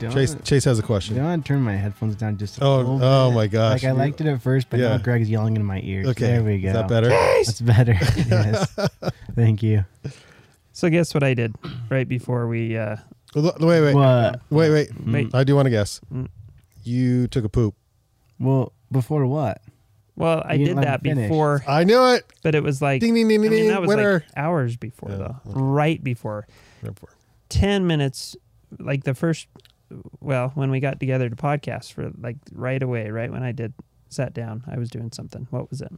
Don't, 0.00 0.10
Chase, 0.12 0.34
Chase 0.44 0.64
has 0.64 0.78
a 0.78 0.82
question. 0.82 1.16
don't 1.16 1.44
turn 1.44 1.60
my 1.62 1.76
headphones 1.76 2.16
down 2.16 2.36
just 2.38 2.58
a 2.58 2.64
Oh, 2.64 2.76
little 2.78 2.98
bit. 2.98 3.04
oh 3.04 3.30
my 3.32 3.46
gosh. 3.46 3.82
Like 3.82 3.90
I 3.90 3.92
liked 3.92 4.20
it 4.20 4.26
at 4.26 4.40
first, 4.42 4.68
but 4.70 4.80
Yeah. 4.80 4.88
now 4.90 4.98
Greg's 4.98 5.28
yelling 5.30 5.56
in 5.56 5.64
my 5.64 5.80
ears. 5.82 6.08
Okay, 6.08 6.26
There 6.26 6.42
we 6.42 6.58
go. 6.60 6.68
is 6.68 6.74
that 6.74 6.88
better? 6.88 7.08
That's 7.10 7.60
better. 7.60 7.92
yes. 8.16 8.74
Thank 9.34 9.62
you. 9.62 9.84
So, 10.72 10.88
guess 10.88 11.12
what 11.14 11.22
I 11.22 11.34
did 11.34 11.54
right 11.90 12.08
before 12.08 12.48
we. 12.48 12.76
Uh, 12.76 12.96
Wait, 13.34 13.44
wait, 13.60 13.94
What? 13.94 14.40
wait, 14.50 14.70
wait. 14.70 14.88
Wait. 15.06 15.34
I 15.34 15.44
do 15.44 15.54
want 15.54 15.66
to 15.66 15.70
guess. 15.70 16.00
Mm. 16.12 16.28
You 16.82 17.28
took 17.28 17.44
a 17.44 17.48
poop. 17.48 17.74
Well, 18.40 18.72
before 18.90 19.24
what? 19.26 19.60
well, 20.16 20.42
I 20.44 20.56
did 20.56 20.76
that 20.78 21.02
before, 21.02 21.62
I 21.68 21.84
knew 21.84 22.14
it. 22.14 22.24
but 22.42 22.54
it 22.54 22.62
was 22.62 22.82
like. 22.82 23.00
Ding, 23.00 23.14
ding, 23.14 23.28
ding, 23.28 23.40
I 23.40 23.42
ding, 23.44 23.50
mean, 23.50 23.60
ding. 23.60 23.68
that 23.68 23.80
was 23.82 23.88
Winner. 23.88 24.14
like 24.14 24.22
hours 24.36 24.76
before, 24.76 25.10
Yeah, 25.10 25.16
though. 25.16 25.36
okay. 25.46 25.60
Right 25.60 26.02
before. 26.04 26.46
10 27.50 27.86
minutes, 27.86 28.36
like 28.78 29.04
the 29.04 29.14
first. 29.14 29.46
Well, 30.20 30.50
when 30.54 30.70
we 30.70 30.80
got 30.80 31.00
together 31.00 31.28
to 31.28 31.36
podcast 31.36 31.92
for 31.92 32.10
like 32.18 32.36
right 32.52 32.82
away, 32.82 33.10
right 33.10 33.30
when 33.30 33.42
I 33.42 33.52
did 33.52 33.72
sat 34.08 34.32
down, 34.34 34.64
I 34.66 34.78
was 34.78 34.90
doing 34.90 35.12
something. 35.12 35.46
What 35.50 35.70
was 35.70 35.80
it? 35.80 35.92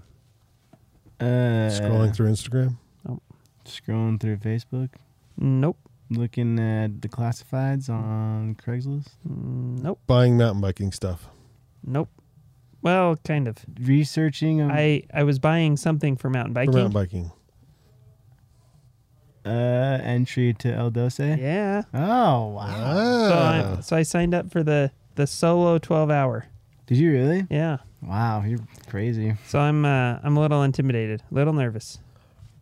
Uh, 1.20 1.70
Scrolling 1.70 2.14
through 2.14 2.28
Instagram. 2.28 2.76
Nope. 3.06 3.22
Scrolling 3.64 4.20
through 4.20 4.38
Facebook. 4.38 4.90
Nope. 5.38 5.78
Looking 6.10 6.58
at 6.58 7.00
the 7.00 7.08
classifieds 7.08 7.88
on 7.88 8.54
Craigslist. 8.56 9.08
Mm, 9.28 9.82
Nope. 9.82 10.00
Buying 10.06 10.36
mountain 10.36 10.60
biking 10.60 10.92
stuff. 10.92 11.28
Nope. 11.84 12.08
Well, 12.82 13.16
kind 13.24 13.46
of. 13.48 13.58
Researching. 13.80 14.60
um, 14.60 14.70
I 14.72 15.04
I 15.14 15.22
was 15.22 15.38
buying 15.38 15.76
something 15.76 16.16
for 16.16 16.28
mountain 16.28 16.52
For 16.52 16.60
biking. 16.66 16.74
mountain 16.74 16.92
biking. 16.92 17.32
Uh, 19.44 19.48
entry 20.02 20.54
to 20.54 20.72
El 20.72 20.90
Doce. 20.90 21.38
Yeah. 21.38 21.82
Oh 21.92 22.48
wow. 22.48 23.28
So. 23.28 23.34
I 23.34 23.80
so 23.80 23.96
I 23.96 24.02
signed 24.02 24.34
up 24.34 24.50
for 24.50 24.62
the 24.62 24.90
the 25.14 25.26
solo 25.26 25.78
12 25.78 26.10
hour. 26.10 26.46
Did 26.86 26.98
you 26.98 27.12
really? 27.12 27.46
Yeah. 27.50 27.78
Wow, 28.02 28.42
you're 28.46 28.58
crazy. 28.88 29.34
So 29.46 29.58
I'm 29.58 29.84
uh 29.84 30.18
I'm 30.22 30.36
a 30.36 30.40
little 30.40 30.62
intimidated, 30.62 31.22
a 31.30 31.34
little 31.34 31.52
nervous. 31.52 31.98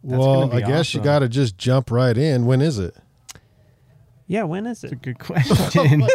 That's 0.03 0.19
well, 0.19 0.49
gonna 0.49 0.57
be 0.57 0.65
I 0.65 0.67
guess 0.67 0.95
you 0.95 1.01
awesome. 1.01 1.05
got 1.05 1.19
to 1.21 1.29
just 1.29 1.59
jump 1.59 1.91
right 1.91 2.17
in. 2.17 2.47
When 2.47 2.63
is 2.63 2.79
it? 2.79 2.95
Yeah, 4.27 4.45
when 4.45 4.67
is 4.67 4.85
it? 4.85 4.91
That's 4.91 4.93
a 4.93 4.97
it? 4.97 5.03
good 5.03 5.19
question. 5.19 6.07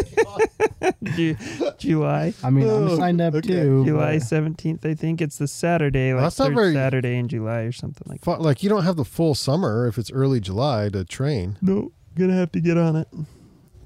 Ju- 1.15 1.35
July. 1.77 2.33
I 2.43 2.49
mean, 2.49 2.67
Oh, 2.67 2.87
I'm 2.87 2.97
signed 2.97 3.21
up 3.21 3.33
okay. 3.35 3.47
too. 3.47 3.85
July 3.85 4.17
but- 4.19 4.23
17th, 4.23 4.85
I 4.85 4.93
think 4.93 5.21
it's 5.21 5.37
the 5.37 5.47
Saturday, 5.47 6.13
like 6.13 6.23
That's 6.23 6.39
not 6.39 6.45
third 6.49 6.55
very- 6.55 6.73
Saturday 6.73 7.17
in 7.17 7.27
July 7.27 7.61
or 7.61 7.71
something 7.71 8.05
like 8.09 8.21
that. 8.21 8.37
Fu- 8.37 8.41
Like 8.43 8.63
you 8.63 8.69
don't 8.69 8.83
have 8.83 8.95
the 8.95 9.05
full 9.05 9.35
summer 9.35 9.87
if 9.87 9.97
it's 9.97 10.11
early 10.11 10.39
July 10.39 10.89
to 10.89 11.03
train. 11.05 11.57
No, 11.61 11.91
gonna 12.17 12.33
have 12.33 12.51
to 12.53 12.59
get 12.59 12.77
on 12.77 12.95
it. 12.95 13.07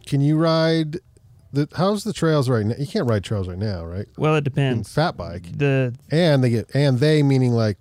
Can 0.06 0.22
you 0.22 0.38
ride? 0.38 0.98
The 1.52 1.68
how's 1.76 2.04
the 2.04 2.14
trails 2.14 2.48
right 2.48 2.64
now? 2.66 2.76
You 2.78 2.86
can't 2.86 3.08
ride 3.08 3.24
trails 3.24 3.48
right 3.48 3.58
now, 3.58 3.84
right? 3.84 4.06
Well, 4.18 4.36
it 4.36 4.40
In 4.40 4.44
depends. 4.44 4.94
fat 4.94 5.18
bike, 5.18 5.58
The 5.58 5.96
and 6.12 6.44
they 6.44 6.50
get 6.52 6.70
and 6.76 7.00
they 7.00 7.24
meaning 7.24 7.54
like 7.54 7.78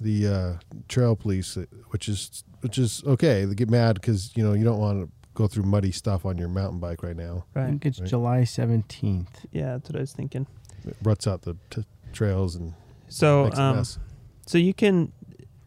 the 0.00 0.26
uh, 0.26 0.52
trail 0.88 1.14
police, 1.14 1.56
which 1.90 2.08
is 2.08 2.42
which 2.60 2.76
is 2.78 3.02
okay. 3.06 3.44
They 3.44 3.54
get 3.54 3.70
mad 3.70 3.94
because 3.94 4.36
you 4.36 4.42
know 4.42 4.52
you 4.54 4.64
don't 4.64 4.78
want 4.80 5.00
to 5.02 5.19
go 5.34 5.46
through 5.46 5.64
muddy 5.64 5.92
stuff 5.92 6.24
on 6.26 6.38
your 6.38 6.48
mountain 6.48 6.78
bike 6.80 7.02
right 7.02 7.16
now. 7.16 7.44
I 7.54 7.60
right. 7.60 7.68
think 7.68 7.86
it's 7.86 8.00
Right. 8.00 8.08
July 8.08 8.40
17th. 8.42 9.26
Yeah, 9.52 9.72
that's 9.72 9.88
what 9.90 9.96
I 9.96 10.00
was 10.00 10.12
thinking. 10.12 10.46
It 10.86 10.96
ruts 11.02 11.26
out 11.26 11.42
the 11.42 11.56
t- 11.70 11.84
trails 12.12 12.56
and 12.56 12.74
So 13.08 13.44
makes 13.44 13.58
a 13.58 13.62
um 13.62 13.76
mess. 13.76 13.98
so 14.46 14.58
you 14.58 14.74
can 14.74 15.12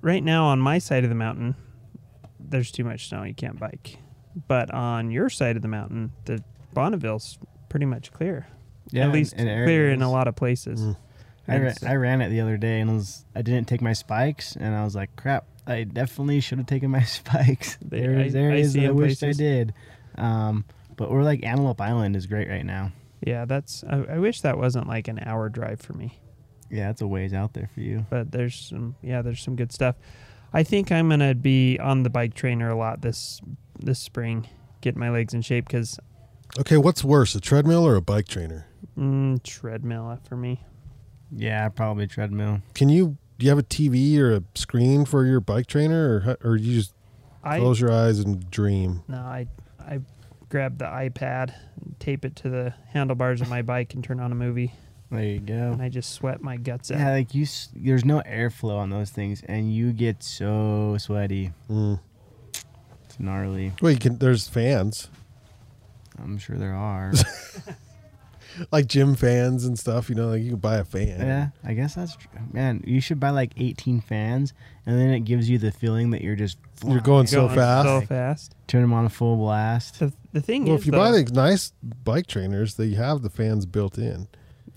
right 0.02 0.24
now 0.24 0.46
on 0.46 0.60
my 0.60 0.80
side 0.80 1.04
of 1.04 1.10
the 1.10 1.16
mountain 1.16 1.56
there's 2.40 2.72
too 2.72 2.84
much 2.84 3.08
snow, 3.10 3.24
you 3.24 3.34
can't 3.34 3.60
bike. 3.60 3.98
But 4.48 4.72
on 4.72 5.12
your 5.12 5.30
side 5.30 5.56
of 5.56 5.62
the 5.62 5.68
mountain, 5.68 6.12
the 6.26 6.44
Bonneville's 6.74 7.38
pretty 7.70 7.86
much 7.86 8.12
clear. 8.12 8.48
Yeah, 8.92 9.06
At 9.06 9.12
least 9.14 9.34
in 9.34 9.46
clear 9.46 9.90
in 9.92 10.02
a 10.02 10.12
lot 10.12 10.28
of 10.28 10.36
places. 10.36 10.82
Mm. 10.82 10.98
I, 11.48 11.58
ra- 11.60 11.74
I 11.88 11.96
ran 11.96 12.22
it 12.22 12.30
the 12.30 12.42
other 12.42 12.58
day 12.58 12.80
and 12.80 12.94
was 12.96 13.26
I 13.36 13.42
didn't 13.42 13.68
take 13.68 13.82
my 13.82 13.94
spikes 13.94 14.56
and 14.56 14.76
I 14.76 14.84
was 14.84 14.96
like, 14.96 15.16
crap, 15.16 15.46
I 15.66 15.84
definitely 15.86 16.40
should 16.42 16.58
have 16.58 16.68
taken 16.68 16.92
my 16.92 17.04
spikes. 17.04 17.78
They- 17.82 18.02
There's 18.02 18.36
I- 18.36 18.40
I 18.40 18.42
areas 18.42 18.74
see 18.74 18.80
that 18.82 18.88
I 18.88 18.90
in 18.90 18.96
wish 18.96 19.24
I 19.24 19.32
did. 19.32 19.74
Um, 20.18 20.66
but 20.96 21.10
we're 21.12 21.24
like 21.24 21.44
Antelope 21.44 21.80
Island 21.82 22.16
is 22.16 22.28
great 22.28 22.50
right 22.50 22.66
now. 22.66 22.92
Yeah, 23.26 23.46
that's. 23.46 23.84
I, 23.86 24.04
I 24.16 24.18
wish 24.20 24.42
that 24.42 24.58
wasn't 24.58 24.88
like 24.88 25.08
an 25.08 25.20
hour 25.26 25.48
drive 25.50 25.80
for 25.80 25.94
me, 25.94 26.20
Yeah, 26.70 26.90
it's 26.90 27.02
a 27.02 27.08
ways 27.08 27.34
out 27.34 27.54
there 27.54 27.70
for 27.74 27.80
you. 27.80 28.06
but 28.10 28.32
there's 28.32 28.56
some. 28.56 28.96
Yeah, 29.02 29.22
there's 29.22 29.42
some 29.42 29.56
good 29.56 29.72
stuff. 29.72 29.96
I 30.52 30.64
think 30.64 30.92
I'm 30.92 31.10
gonna 31.10 31.34
be 31.34 31.80
on 31.80 32.04
the 32.04 32.10
bike 32.10 32.34
trainer 32.36 32.70
a 32.70 32.76
lot 32.76 33.02
this 33.02 33.42
this 33.80 33.98
spring, 34.00 34.48
get 34.82 34.96
my 34.98 35.10
legs 35.10 35.34
in 35.34 35.42
shape 35.42 35.66
because 35.66 35.98
Okay, 36.60 36.78
what's 36.78 37.04
worse, 37.04 37.34
a 37.34 37.42
treadmill 37.42 37.88
or 37.88 37.96
a 37.96 38.02
bike 38.02 38.28
trainer? 38.28 38.68
mm, 38.98 39.42
treadmill 39.42 40.20
for 40.28 40.36
me. 40.38 40.62
Yeah, 41.32 41.68
probably 41.70 42.06
treadmill. 42.06 42.60
Can 42.76 42.90
you 42.90 43.18
do 43.38 43.46
you 43.46 43.50
have 43.50 43.60
a 43.60 43.64
TV 43.64 44.18
or 44.20 44.36
a 44.36 44.44
screen 44.56 45.06
for 45.06 45.26
your 45.26 45.40
bike 45.40 45.68
trainer, 45.68 46.38
or 46.44 46.52
or 46.52 46.56
you 46.56 46.80
just 46.80 46.94
I 47.44 47.60
close 47.60 47.80
your 47.80 47.92
eyes 47.92 48.20
and 48.20 48.50
dream? 48.50 49.04
no, 49.08 49.18
I 49.18 49.48
I 49.80 50.00
grab 50.50 50.78
the 50.78 50.86
iPad, 50.86 51.54
and 51.82 51.96
tape 52.00 52.24
it 52.26 52.36
to 52.38 52.50
the 52.50 52.74
handlebars 52.90 53.42
of 53.42 53.50
my 53.50 53.62
bike, 53.62 53.94
and 53.96 54.04
turn 54.04 54.20
on 54.20 54.32
a 54.32 54.36
movie, 54.36 54.72
There 55.10 55.24
you 55.24 55.40
go. 55.40 55.54
and 55.72 55.82
I 55.82 55.90
just 55.90 56.12
sweat 56.14 56.42
my 56.42 56.58
guts 56.58 56.92
out. 56.92 57.00
Yeah, 57.00 57.12
like 57.12 57.34
you, 57.34 57.46
there's 57.76 58.06
no 58.06 58.22
airflow 58.22 58.78
on 58.78 58.90
those 58.92 59.10
things, 59.10 59.42
and 59.48 59.74
you 59.74 59.92
get 59.94 60.22
so 60.24 60.96
sweaty. 61.00 61.52
Mm. 61.70 62.00
It's 63.06 63.20
gnarly. 63.20 63.74
Well, 63.82 63.92
you 63.92 63.98
can. 64.00 64.18
There's 64.20 64.48
fans 64.48 65.10
I'm 66.20 66.38
sure 66.38 66.58
there 66.58 66.76
are. 66.76 67.12
like 68.72 68.88
gym 68.88 69.16
fans 69.16 69.66
and 69.66 69.78
stuff. 69.78 70.10
You 70.10 70.16
know, 70.16 70.30
like 70.30 70.42
you 70.42 70.52
can 70.52 70.60
buy 70.60 70.78
a 70.78 70.84
fan. 70.84 71.20
yeah, 71.20 71.50
I 71.64 71.74
guess 71.74 71.96
that's 71.96 72.16
true. 72.16 72.30
Man, 72.52 72.84
you 72.86 73.02
should 73.02 73.20
buy 73.20 73.30
like 73.32 73.52
18 73.58 74.02
fans, 74.02 74.54
and 74.86 75.00
then 75.00 75.10
it 75.10 75.22
gives 75.22 75.50
you 75.50 75.58
the 75.58 75.72
feeling 75.72 76.12
that 76.12 76.22
you're 76.22 76.36
just 76.36 76.58
You're 76.86 77.00
going 77.02 77.28
so 77.28 77.46
Going 77.48 77.56
fast. 77.56 77.88
so 77.88 78.02
fast. 78.02 78.56
turn 78.68 78.82
them 78.82 78.94
on 78.94 79.06
a 79.06 79.10
full 79.10 79.38
blast. 79.38 80.00
The, 80.00 80.14
the 80.32 80.42
thing 80.42 80.66
Well, 80.66 80.76
is, 80.76 80.82
if 80.82 80.86
you 80.86 80.92
though- 80.92 80.98
buy 81.00 81.12
the 81.12 81.24
nice 81.34 81.74
bike 82.04 82.28
trainers, 82.28 82.76
they 82.76 82.92
have 82.92 83.22
the 83.22 83.30
fans 83.30 83.66
built 83.66 83.98
in 83.98 84.28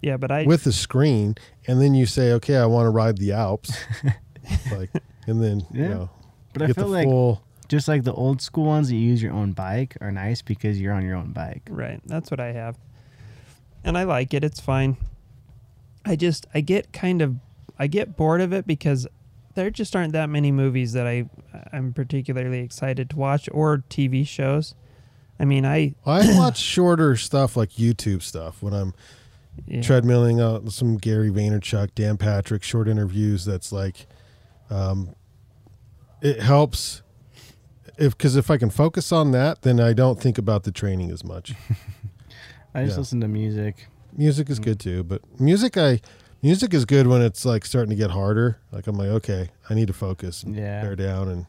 yeah, 0.03 0.17
but 0.19 0.31
I 0.31 0.45
with 0.45 0.65
the 0.65 0.73
screen, 0.73 1.37
and 1.67 1.81
then 1.81 1.95
you 1.95 2.05
say, 2.05 2.33
"Okay, 2.33 2.57
I 2.57 2.67
want 2.67 2.85
to 2.87 2.91
ride 2.91 3.17
the 3.17 3.33
Alps," 3.33 3.73
like, 4.71 4.91
and 5.27 5.43
then 5.43 5.61
you 5.73 5.83
Yeah. 5.83 5.89
know, 5.89 6.11
But 6.53 6.63
I 6.63 6.67
get 6.67 6.77
feel 6.77 6.85
the 6.89 6.91
like 6.93 7.07
full. 7.09 7.43
just 7.69 7.89
like 7.89 8.05
the 8.05 8.13
old 8.13 8.43
school 8.43 8.67
ones 8.67 8.89
that 8.89 8.95
you 8.95 9.01
use 9.01 9.23
your 9.23 9.33
own 9.33 9.53
bike 9.53 9.97
are 10.03 10.13
nice 10.13 10.43
because 10.43 10.79
you're 10.81 10.93
on 10.93 11.03
your 11.05 11.17
own 11.17 11.33
bike. 11.33 11.63
Right. 11.71 12.01
That's 12.07 12.31
what 12.31 12.41
I 12.41 12.53
have. 12.53 12.77
And 13.87 13.97
I 13.97 14.05
like 14.05 14.35
it. 14.35 14.45
It's 14.45 14.61
fine. 14.61 14.97
I 16.05 16.17
just 16.17 16.47
I 16.53 16.61
get 16.61 16.93
kind 16.93 17.23
of 17.23 17.37
I 17.79 17.87
get 17.87 18.17
bored 18.17 18.41
of 18.41 18.53
it 18.53 18.67
because 18.67 19.07
there 19.55 19.71
just 19.71 19.97
aren't 19.97 20.13
that 20.13 20.29
many 20.29 20.53
movies 20.53 20.93
that 20.93 21.07
I 21.07 21.31
I'm 21.73 21.93
particularly 21.93 22.61
excited 22.61 23.11
to 23.11 23.17
watch 23.17 23.49
or 23.53 23.85
TV 23.89 24.27
shows. 24.27 24.75
I 25.39 25.45
mean, 25.45 25.65
I 25.65 25.95
I 26.05 26.37
watch 26.37 26.59
shorter 26.59 27.17
stuff 27.17 27.57
like 27.57 27.71
YouTube 27.71 28.23
stuff 28.23 28.63
when 28.63 28.75
I'm 28.75 28.93
yeah, 29.67 29.81
treadmilling 29.81 30.43
out 30.43 30.71
some 30.73 30.97
Gary 30.97 31.31
Vaynerchuk, 31.31 31.95
Dan 31.95 32.17
Patrick 32.19 32.63
short 32.63 32.89
interviews. 32.89 33.45
That's 33.45 33.73
like, 33.73 34.07
um, 34.69 35.15
it 36.21 36.41
helps 36.43 37.03
if 37.99 38.17
because 38.17 38.37
if 38.37 38.51
I 38.51 38.59
can 38.59 38.71
focus 38.71 39.13
on 39.13 39.33
that, 39.33 39.63
then 39.63 39.81
I 39.81 39.93
don't 39.93 40.21
think 40.21 40.39
about 40.39 40.65
the 40.65 40.73
training 40.73 41.11
as 41.11 41.25
much. 41.25 41.55
I 42.77 42.85
just 42.85 42.97
Yeah. 42.97 43.01
listen 43.01 43.21
to 43.23 43.29
music. 43.29 43.89
Music 44.17 44.49
is 44.51 44.59
good 44.59 44.79
too, 44.81 45.03
but 45.05 45.23
music 45.41 45.77
I 45.77 46.01
Music 46.43 46.73
is 46.75 46.85
good 46.85 47.07
when 47.07 47.23
it's 47.23 47.45
like 47.45 47.65
starting 47.65 47.91
to 47.91 47.97
get 47.97 48.11
harder. 48.11 48.59
Like 48.71 48.87
I'm 48.87 48.97
like, 48.97 49.09
okay, 49.09 49.49
I 49.71 49.75
need 49.75 49.87
to 49.89 49.93
focus, 49.95 50.43
and 50.43 50.55
Yeah. 50.55 50.83
bear 50.83 50.95
down, 50.95 51.29
and 51.29 51.47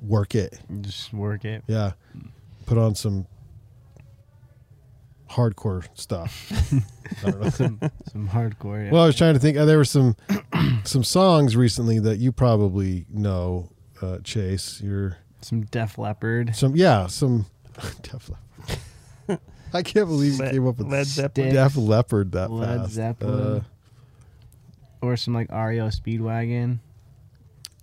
work 0.00 0.34
it. 0.34 0.58
Just 0.80 1.12
work 1.12 1.44
it. 1.44 1.62
Yeah, 1.66 1.92
put 2.66 2.78
on 2.78 2.94
some 2.94 3.26
hardcore 5.30 5.86
stuff. 5.94 6.50
I 7.26 7.30
don't 7.30 7.40
know. 7.42 7.50
Some 7.50 7.80
some 8.12 8.28
hardcore. 8.28 8.84
Yeah. 8.86 8.92
Well, 8.92 9.02
I 9.02 9.06
was 9.06 9.16
trying 9.16 9.34
to 9.34 9.40
think. 9.40 9.56
Uh, 9.56 9.64
there 9.64 9.76
were 9.78 9.84
some 9.84 10.16
some 10.84 11.04
songs 11.04 11.56
recently 11.56 11.98
that 11.98 12.18
you 12.18 12.32
probably 12.32 13.04
know, 13.10 13.70
uh, 14.00 14.18
Chase. 14.24 14.80
You're 14.80 15.18
some 15.40 15.62
Def 15.62 15.98
Leppard. 15.98 16.54
some 16.56 16.76
yeah 16.76 17.06
some 17.08 17.46
Def 18.02 18.30
Leppard. 18.30 18.78
I 19.72 19.82
can't 19.82 20.06
believe 20.08 20.32
you 20.34 20.38
Led- 20.38 20.52
came 20.52 20.66
up 20.66 20.78
with 20.78 20.88
Led 20.88 21.06
Zeppelin. 21.06 21.54
Def 21.54 21.76
Leppard 21.76 22.32
that 22.32 22.50
Led 22.50 22.80
fast. 22.80 22.92
Zeppelin. 22.92 23.56
Uh, 23.56 23.60
Or 25.00 25.16
some 25.16 25.34
like 25.34 25.50
REO 25.50 25.88
Speedwagon. 25.88 26.78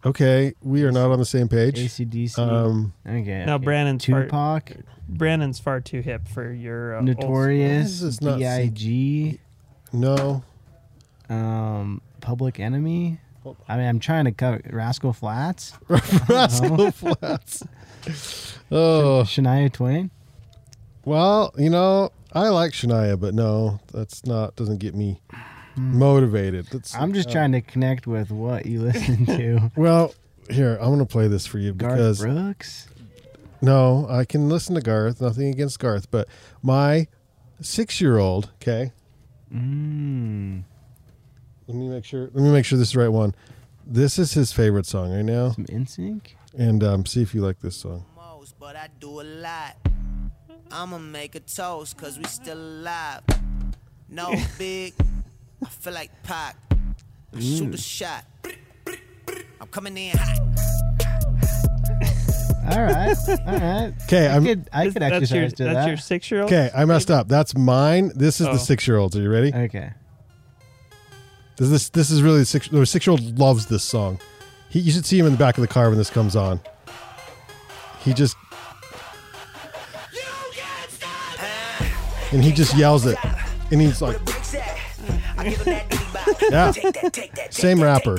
okay, 0.05 0.53
we 0.61 0.83
are 0.83 0.91
not 0.91 1.11
on 1.11 1.19
the 1.19 1.25
same 1.25 1.47
page. 1.47 1.79
ACDC. 1.79 2.37
Um, 2.37 2.93
okay. 3.07 3.43
Now 3.45 3.55
okay. 3.55 3.63
Brandon's 3.65 4.05
far, 4.05 4.23
Tupac. 4.23 4.71
Brandon's 5.07 5.59
far 5.59 5.79
too 5.81 6.01
hip 6.01 6.27
for 6.27 6.51
your 6.51 6.95
uh, 6.95 6.97
old- 6.97 7.05
Notorious. 7.05 7.99
This 7.99 8.01
is 8.01 8.21
not- 8.21 8.39
B.I.G. 8.39 9.39
no, 9.93 10.43
Um, 11.29 12.01
Public 12.21 12.59
Enemy. 12.59 13.19
I 13.69 13.77
mean, 13.77 13.85
I'm 13.87 13.99
trying 13.99 14.25
to 14.25 14.31
cover 14.31 14.59
Rascal 14.71 15.13
Flatts. 15.13 15.73
Rascal 15.87 16.89
Flatts. 16.91 17.63
Oh 18.71 19.21
Shania 19.25 19.71
Twain. 19.71 20.09
Well, 21.05 21.53
you 21.57 21.69
know 21.69 22.11
I 22.33 22.49
like 22.49 22.71
Shania, 22.73 23.19
but 23.19 23.33
no, 23.33 23.79
that's 23.93 24.25
not 24.25 24.55
doesn't 24.55 24.79
get 24.79 24.93
me 24.95 25.21
motivated. 25.77 26.67
That's. 26.67 26.93
I'm 26.95 27.13
just 27.13 27.29
uh, 27.29 27.33
trying 27.33 27.51
to 27.53 27.61
connect 27.61 28.07
with 28.07 28.31
what 28.31 28.65
you 28.65 28.81
listen 28.83 29.25
to. 29.27 29.71
Well, 29.75 30.13
here 30.49 30.77
I'm 30.81 30.89
gonna 30.89 31.05
play 31.05 31.27
this 31.27 31.45
for 31.45 31.59
you 31.59 31.73
Garth 31.73 31.93
because 31.93 32.19
Brooks. 32.21 32.87
no, 33.61 34.05
I 34.09 34.25
can 34.25 34.49
listen 34.49 34.75
to 34.75 34.81
Garth. 34.81 35.21
Nothing 35.21 35.49
against 35.49 35.79
Garth, 35.79 36.09
but 36.11 36.27
my 36.61 37.07
six-year-old. 37.61 38.51
Okay, 38.61 38.91
Mm. 39.53 40.63
let 41.67 41.77
me 41.77 41.87
make 41.87 42.03
sure. 42.05 42.23
Let 42.33 42.35
me 42.43 42.51
make 42.51 42.65
sure 42.65 42.77
this 42.77 42.89
is 42.89 42.93
the 42.93 42.99
right 42.99 43.07
one. 43.09 43.33
This 43.87 44.17
is 44.19 44.33
his 44.33 44.51
favorite 44.51 44.85
song 44.87 45.11
right 45.13 45.23
now, 45.23 45.51
Some 45.51 45.65
NSYNC. 45.65 46.21
and 46.57 46.83
um, 46.83 47.05
see 47.05 47.21
if 47.21 47.35
you 47.35 47.41
like 47.41 47.59
this 47.61 47.75
song. 47.77 48.03
most, 48.15 48.59
but 48.59 48.75
I 48.75 48.89
do 48.99 49.21
a 49.21 49.23
lot. 49.23 49.77
I'ma 50.71 50.97
make 50.97 51.35
a 51.35 51.39
toast, 51.39 51.97
cause 51.97 52.17
we 52.17 52.23
still 52.25 52.57
alive. 52.57 53.21
No 54.09 54.33
big, 54.57 54.93
I 55.63 55.69
feel 55.69 55.93
like 55.93 56.11
Pac. 56.23 56.55
I 57.35 57.39
shoot 57.39 57.73
a 57.73 57.77
shot. 57.77 58.25
I'm 59.61 59.67
coming 59.71 59.97
in 59.97 60.17
hot. 60.17 60.39
All 62.71 62.81
right. 62.81 63.15
All 63.29 63.59
right. 63.59 63.93
Okay, 64.05 64.27
I 64.27 64.35
I'm 64.35 64.43
could, 64.45 64.69
I 64.73 64.85
could 64.85 64.93
that's 64.95 65.13
exercise 65.13 65.31
your, 65.35 65.49
to 65.49 65.63
that's 65.65 65.75
that. 65.75 65.87
your 65.87 65.97
six 65.97 66.31
year 66.31 66.41
old. 66.41 66.51
okay. 66.51 66.71
I 66.75 66.85
messed 66.85 67.11
up. 67.11 67.27
That's 67.27 67.55
mine. 67.55 68.11
This 68.15 68.41
is 68.41 68.47
Oh. 68.47 68.53
the 68.53 68.59
six-year-old. 68.59 69.15
Are 69.15 69.21
you 69.21 69.29
ready? 69.31 69.53
Okay. 69.53 69.91
This 71.57 71.69
this 71.69 71.89
this 71.89 72.11
is 72.11 72.21
really 72.23 72.39
the 72.39 72.45
six. 72.45 72.67
The 72.67 72.85
six-year-old 72.85 73.37
loves 73.39 73.67
this 73.67 73.83
song. 73.83 74.19
He, 74.69 74.79
you 74.79 74.91
should 74.91 75.05
see 75.05 75.17
him 75.19 75.25
in 75.27 75.31
the 75.33 75.37
back 75.37 75.57
of 75.57 75.61
the 75.61 75.67
car 75.67 75.89
when 75.89 75.97
this 75.97 76.09
comes 76.09 76.35
on. 76.35 76.59
He 78.01 78.13
just 78.13 78.35
and 82.31 82.43
he 82.43 82.51
just 82.51 82.75
yells 82.77 83.05
it, 83.05 83.17
and 83.71 83.81
he's 83.81 84.01
like, 84.01 84.17
I 85.37 85.49
give 85.49 85.61
him 85.61 85.65
that 85.73 85.89
ditty 85.89 86.05
bop. 86.13 86.41
Yeah. 86.49 86.71
Take 86.71 86.93
that, 87.01 87.13
take 87.13 87.35
that, 87.35 87.51
take 87.51 87.53
Same 87.53 87.81
rapper. 87.81 88.17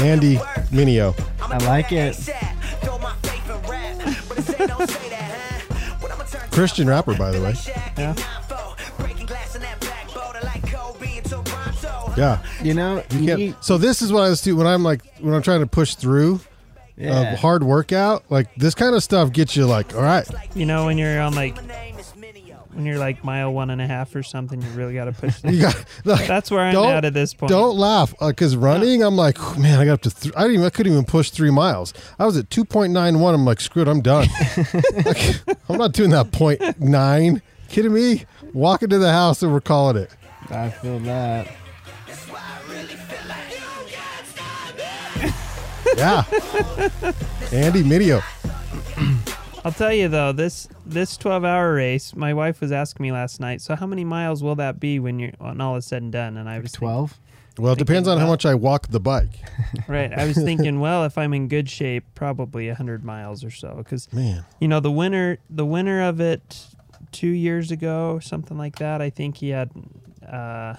Andy 0.00 0.36
Mineo. 0.70 1.14
I'ma 1.42 1.54
I 1.54 1.58
do 1.58 1.66
like 1.66 1.92
it. 1.92 2.14
ASAP. 2.14 2.80
Throw 2.82 2.98
my 2.98 3.14
faith 3.22 3.50
in 3.50 3.70
rap, 3.70 3.96
but 4.28 4.38
it 4.38 4.42
say 4.42 4.66
don't 4.66 4.90
say 4.90 5.08
that, 5.10 5.62
huh? 5.70 5.98
But 6.00 6.12
I'ma 6.12 6.24
turn 6.24 6.48
Christian 6.50 6.88
rapper, 6.88 7.14
by 7.16 7.30
the 7.30 7.40
way. 7.40 7.54
Yeah. 7.98 8.14
Breaking 8.98 9.26
glass 9.26 9.54
in 9.54 9.62
that 9.62 9.80
black 9.80 10.06
boulder 10.12 10.40
like 10.44 10.66
Kobe 10.70 11.16
and 11.18 11.26
Toronto. 11.26 12.12
Yeah, 12.16 12.38
You 12.62 12.74
know, 12.74 13.02
you 13.10 13.18
you 13.20 13.26
can't. 13.26 13.38
need- 13.40 13.56
So 13.60 13.78
this 13.78 14.02
is 14.02 14.12
what 14.12 14.24
I 14.24 14.28
was 14.28 14.42
doing 14.42 14.58
when 14.58 14.66
I'm 14.66 14.82
like 14.82 15.02
when 15.20 15.32
I'm 15.34 15.42
trying 15.42 15.60
to 15.60 15.66
push 15.66 15.94
through 15.94 16.34
uh, 16.36 16.38
yeah. 16.96 17.32
a 17.32 17.36
hard 17.36 17.62
workout. 17.62 18.24
Like 18.30 18.54
this 18.56 18.74
kind 18.74 18.94
of 18.94 19.02
stuff 19.02 19.32
gets 19.32 19.56
you 19.56 19.64
like, 19.66 19.94
all 19.94 20.02
right, 20.02 20.26
You 20.54 20.66
know 20.66 20.86
when 20.86 20.98
you're 20.98 21.20
on 21.20 21.34
like 21.34 21.56
when 22.72 22.86
you're 22.86 22.98
like 22.98 23.24
mile 23.24 23.52
one 23.52 23.70
and 23.70 23.80
a 23.80 23.86
half 23.86 24.14
or 24.14 24.22
something, 24.22 24.60
you 24.62 24.68
really 24.70 24.94
got 24.94 25.06
to 25.06 25.12
push. 25.12 25.36
you 25.44 25.60
got. 25.62 25.84
Like, 26.04 26.26
That's 26.26 26.50
where 26.50 26.60
I'm 26.60 26.72
Don't- 26.72 26.90
at 26.92 27.04
at 27.04 27.14
this 27.14 27.34
point. 27.34 27.50
Don't 27.50 27.76
laugh, 27.76 28.14
uh, 28.20 28.28
because 28.28 28.56
running, 28.56 29.02
I'm 29.02 29.16
like, 29.16 29.38
man, 29.58 29.78
I 29.80 29.84
got 29.84 29.92
up 29.94 30.02
to. 30.02 30.10
Th- 30.10 30.34
I 30.36 30.42
didn't. 30.42 30.54
Even, 30.54 30.66
I 30.66 30.70
couldn't 30.70 30.92
even 30.92 31.04
push 31.04 31.30
three 31.30 31.50
miles. 31.50 31.92
I 32.18 32.26
was 32.26 32.36
at 32.36 32.50
two 32.50 32.64
point 32.64 32.92
nine 32.92 33.20
one. 33.20 33.34
I'm 33.34 33.44
like, 33.44 33.60
screw 33.60 33.82
it, 33.82 33.88
I'm 33.88 34.00
done. 34.00 34.28
Like, 35.04 35.40
I'm 35.68 35.78
not 35.78 35.92
doing 35.92 36.10
that 36.10 36.32
point 36.32 36.60
nine. 36.80 37.42
Kidding 37.68 37.92
me? 37.92 38.24
Walking 38.52 38.88
to 38.90 38.98
the 38.98 39.12
house 39.12 39.42
and 39.42 39.52
we're 39.52 39.60
calling 39.60 39.96
it. 39.96 40.10
I 40.50 40.70
feel 40.70 40.98
that. 41.00 41.46
Yeah. 45.96 46.24
Andy 47.52 47.82
Mineo. 47.82 48.22
I'll 49.64 49.72
tell 49.72 49.92
you 49.92 50.08
though, 50.08 50.32
this 50.32 50.68
this 50.86 51.16
12 51.16 51.44
hour 51.44 51.74
race, 51.74 52.14
my 52.16 52.32
wife 52.32 52.60
was 52.60 52.72
asking 52.72 53.02
me 53.04 53.12
last 53.12 53.40
night. 53.40 53.60
So 53.60 53.76
how 53.76 53.86
many 53.86 54.04
miles 54.04 54.42
will 54.42 54.54
that 54.56 54.80
be 54.80 54.98
when 54.98 55.18
you're 55.18 55.32
when 55.38 55.60
all 55.60 55.76
is 55.76 55.86
said 55.86 56.02
and 56.02 56.12
done? 56.12 56.36
And 56.36 56.48
I 56.48 56.58
was 56.58 56.72
thinking- 56.72 56.78
Twelve. 56.88 57.18
Well, 57.58 57.72
it 57.74 57.78
depends 57.78 58.08
on 58.08 58.16
how 58.16 58.26
much 58.28 58.46
I 58.46 58.54
walk 58.54 58.88
the 58.88 59.00
bike. 59.00 59.32
right. 59.88 60.10
I 60.16 60.24
was 60.24 60.36
thinking, 60.36 60.80
well, 60.80 61.04
if 61.04 61.18
I'm 61.18 61.34
in 61.34 61.46
good 61.48 61.68
shape, 61.68 62.04
probably 62.14 62.68
100 62.68 63.04
miles 63.04 63.44
or 63.44 63.50
so, 63.50 63.74
because 63.76 64.10
Man, 64.14 64.46
you 64.60 64.68
know 64.68 64.80
the 64.80 64.90
winner 64.90 65.38
the 65.50 65.66
winner 65.66 66.00
of 66.02 66.20
it 66.20 66.64
two 67.12 67.28
years 67.28 67.70
ago, 67.70 68.18
something 68.20 68.56
like 68.56 68.76
that. 68.76 69.02
I 69.02 69.10
think 69.10 69.38
he 69.38 69.50
had, 69.50 69.70
uh, 70.26 70.76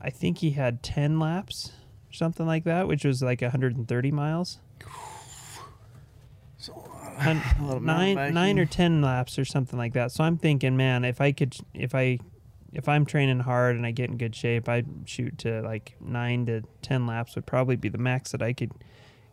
I 0.00 0.10
think 0.10 0.38
he 0.38 0.50
had 0.50 0.82
10 0.82 1.18
laps, 1.18 1.72
something 2.12 2.46
like 2.46 2.64
that, 2.64 2.86
which 2.86 3.04
was 3.04 3.22
like 3.22 3.40
130 3.40 4.10
miles. 4.12 4.60
Hun- 7.18 7.42
lot 7.62 7.76
of 7.76 7.82
mountain 7.82 8.14
nine 8.14 8.34
nine 8.34 8.58
or 8.58 8.66
ten 8.66 9.00
laps 9.02 9.38
or 9.38 9.44
something 9.44 9.78
like 9.78 9.92
that. 9.94 10.12
So 10.12 10.24
I'm 10.24 10.36
thinking, 10.36 10.76
man, 10.76 11.04
if 11.04 11.20
I 11.20 11.32
could, 11.32 11.56
if 11.74 11.94
I, 11.94 12.18
if 12.72 12.88
I'm 12.88 13.06
training 13.06 13.40
hard 13.40 13.76
and 13.76 13.86
I 13.86 13.90
get 13.90 14.10
in 14.10 14.18
good 14.18 14.34
shape, 14.36 14.68
I'd 14.68 14.86
shoot 15.06 15.38
to 15.38 15.62
like 15.62 15.96
nine 16.00 16.46
to 16.46 16.62
ten 16.82 17.06
laps 17.06 17.34
would 17.34 17.46
probably 17.46 17.76
be 17.76 17.88
the 17.88 17.98
max 17.98 18.32
that 18.32 18.42
I 18.42 18.52
could 18.52 18.72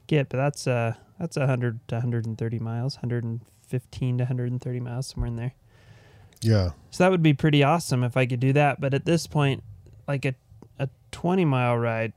get. 0.07 0.29
But 0.29 0.37
that's 0.37 0.67
uh 0.67 0.93
that's 1.19 1.37
a 1.37 1.41
100 1.41 1.87
to 1.89 1.95
130 1.95 2.59
miles, 2.59 2.95
115 2.97 4.17
to 4.17 4.23
130 4.23 4.79
miles, 4.79 5.07
somewhere 5.07 5.27
in 5.27 5.35
there. 5.35 5.53
yeah. 6.41 6.71
So 6.91 7.03
that 7.03 7.11
would 7.11 7.23
be 7.23 7.33
pretty 7.33 7.63
awesome 7.63 8.03
if 8.03 8.15
I 8.17 8.25
could 8.25 8.39
do 8.39 8.53
that. 8.53 8.79
But 8.81 8.93
at 8.93 9.05
this 9.05 9.27
point, 9.27 9.63
like 10.07 10.25
a 10.25 10.35
a 10.79 10.89
20 11.11 11.45
mile 11.45 11.77
ride 11.77 12.13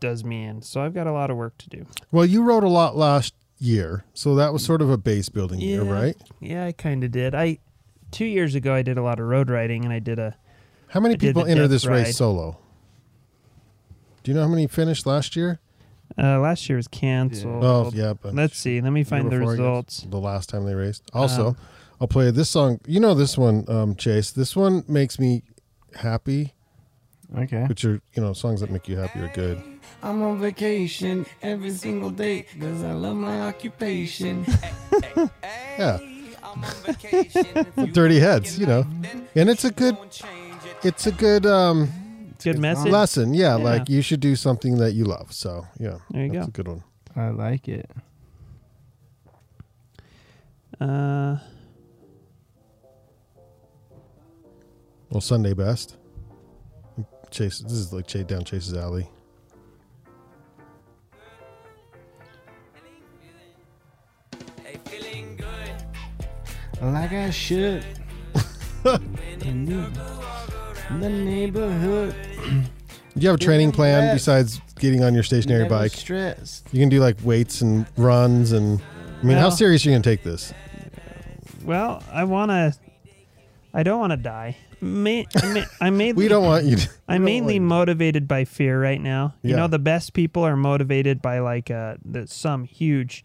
does 0.00 0.24
me 0.24 0.44
in. 0.44 0.62
So 0.62 0.80
I've 0.82 0.94
got 0.94 1.06
a 1.06 1.12
lot 1.12 1.30
of 1.30 1.36
work 1.36 1.56
to 1.58 1.68
do. 1.68 1.86
Well, 2.10 2.24
you 2.24 2.42
rode 2.42 2.64
a 2.64 2.68
lot 2.68 2.96
last 2.96 3.34
year, 3.60 4.04
so 4.14 4.34
that 4.34 4.52
was 4.52 4.64
sort 4.64 4.82
of 4.82 4.90
a 4.90 4.96
base 4.98 5.28
building 5.28 5.60
year, 5.60 5.82
right? 5.82 6.16
Yeah, 6.40 6.64
I 6.66 6.72
kind 6.72 7.04
of 7.04 7.12
did. 7.12 7.34
I 7.34 7.58
two 8.10 8.24
years 8.24 8.54
ago 8.56 8.74
I 8.74 8.82
did 8.82 8.98
a 8.98 9.02
lot 9.02 9.20
of 9.20 9.26
road 9.26 9.48
riding 9.50 9.84
and 9.84 9.92
I 9.92 10.00
did 10.00 10.18
a 10.18 10.34
How 10.88 10.98
many 11.00 11.14
I 11.14 11.18
people 11.18 11.44
enter 11.44 11.68
this 11.68 11.86
race 11.86 12.16
solo? 12.16 12.58
Do 14.22 14.30
you 14.30 14.34
know 14.36 14.42
how 14.42 14.48
many 14.48 14.66
finished 14.66 15.06
last 15.06 15.36
year? 15.36 15.60
uh, 16.18 16.40
last 16.40 16.68
year 16.68 16.76
was 16.76 16.88
canceled. 16.88 17.62
Oh, 17.64 17.90
yeah. 17.94 18.14
But 18.14 18.34
Let's 18.34 18.58
see. 18.58 18.80
Let 18.80 18.90
me 18.92 19.04
find 19.04 19.26
the 19.26 19.30
before, 19.30 19.52
I 19.52 19.54
guess, 19.54 19.58
results. 19.60 20.06
The 20.10 20.18
last 20.18 20.48
time 20.48 20.66
they 20.66 20.74
raced. 20.74 21.08
Also, 21.12 21.48
Um, 21.48 21.56
I'll 22.00 22.08
play 22.08 22.30
this 22.30 22.50
song. 22.50 22.80
You 22.86 22.98
know 22.98 23.14
this 23.14 23.38
one, 23.38 23.64
um, 23.68 23.94
Chase. 23.94 24.30
This 24.32 24.56
one 24.56 24.82
makes 24.88 25.18
me 25.18 25.42
happy. 25.94 26.54
Okay. 27.38 27.64
Which 27.66 27.84
are 27.84 28.00
you 28.14 28.22
know 28.22 28.32
songs 28.32 28.60
that 28.60 28.70
make 28.70 28.88
you 28.88 28.96
happy 28.96 29.20
are 29.20 29.28
good. 29.34 29.62
I'm 30.02 30.22
on 30.22 30.40
vacation 30.40 31.26
every 31.42 31.70
single 31.70 32.10
day 32.10 32.46
because 32.52 32.82
I 32.82 32.92
love 32.92 33.16
my 33.16 33.42
occupation. 33.42 34.44
Yeah, 35.78 35.98
Dirty 37.92 38.18
Heads. 38.20 38.58
You 38.58 38.66
know, 38.66 38.84
and 39.34 39.48
it's 39.48 39.64
a 39.64 39.70
good. 39.70 39.96
It's 40.82 41.06
a 41.06 41.12
good 41.12 41.46
um, 41.46 41.88
Good 42.42 42.58
message. 42.58 42.90
lesson. 42.92 43.32
Yeah, 43.34 43.56
Yeah. 43.56 43.64
like 43.64 43.88
you 43.88 44.02
should 44.02 44.20
do 44.20 44.34
something 44.36 44.76
that 44.78 44.92
you 44.92 45.04
love. 45.04 45.32
So 45.32 45.66
yeah, 45.78 45.98
There 46.10 46.24
you 46.24 46.32
that's 46.32 46.46
go. 46.46 46.48
a 46.48 46.52
good 46.52 46.68
one. 46.68 46.82
I 47.16 47.28
like 47.30 47.68
it. 47.68 47.88
Uh, 50.80 51.36
Well, 55.10 55.20
Sunday 55.20 55.54
best. 55.54 55.96
Chase. 57.30 57.58
This 57.60 57.72
is 57.72 57.92
like 57.92 58.06
Chase 58.06 58.24
down 58.24 58.44
Chase's 58.44 58.74
alley. 58.74 59.08
Like 66.80 67.12
I 67.12 67.30
should. 67.30 67.84
The 70.98 71.08
neighborhood. 71.08 72.16
Do 72.42 73.20
you 73.20 73.28
have 73.28 73.36
a 73.36 73.42
training 73.42 73.70
plan 73.70 74.12
besides 74.14 74.60
getting 74.80 75.04
on 75.04 75.14
your 75.14 75.22
stationary 75.22 75.62
Never 75.62 75.76
bike? 75.76 75.92
stressed. 75.92 76.66
You 76.72 76.80
can 76.80 76.88
do 76.88 76.98
like 76.98 77.16
weights 77.22 77.60
and 77.60 77.86
runs 77.96 78.50
and. 78.50 78.82
I 79.22 79.24
mean, 79.24 79.36
how 79.36 79.50
serious 79.50 79.86
are 79.86 79.90
you 79.90 79.94
gonna 79.94 80.02
take 80.02 80.24
this? 80.24 80.52
Well, 81.64 82.02
I 82.10 82.24
want 82.24 82.50
to. 82.50 82.74
I 83.72 83.84
don't 83.84 84.00
want 84.00 84.10
to 84.10 84.16
die. 84.16 84.56
Ma- 84.80 85.22
I 85.36 85.52
ma- 85.54 85.64
I'm 85.80 85.96
mainly, 85.98 86.12
We 86.24 86.28
don't 86.28 86.44
want 86.44 86.64
you. 86.64 86.76
To, 86.76 86.88
I'm 87.08 87.24
mainly 87.24 87.58
want 87.58 87.68
motivated 87.68 88.26
by 88.28 88.44
fear 88.44 88.80
right 88.80 89.00
now. 89.00 89.34
You 89.42 89.50
Yeah. 89.50 89.56
know, 89.56 89.66
the 89.68 89.78
best 89.78 90.12
people 90.12 90.42
are 90.44 90.56
motivated 90.56 91.20
by 91.22 91.40
like 91.40 91.70
uh, 91.70 91.96
the, 92.04 92.26
some 92.26 92.64
huge, 92.64 93.24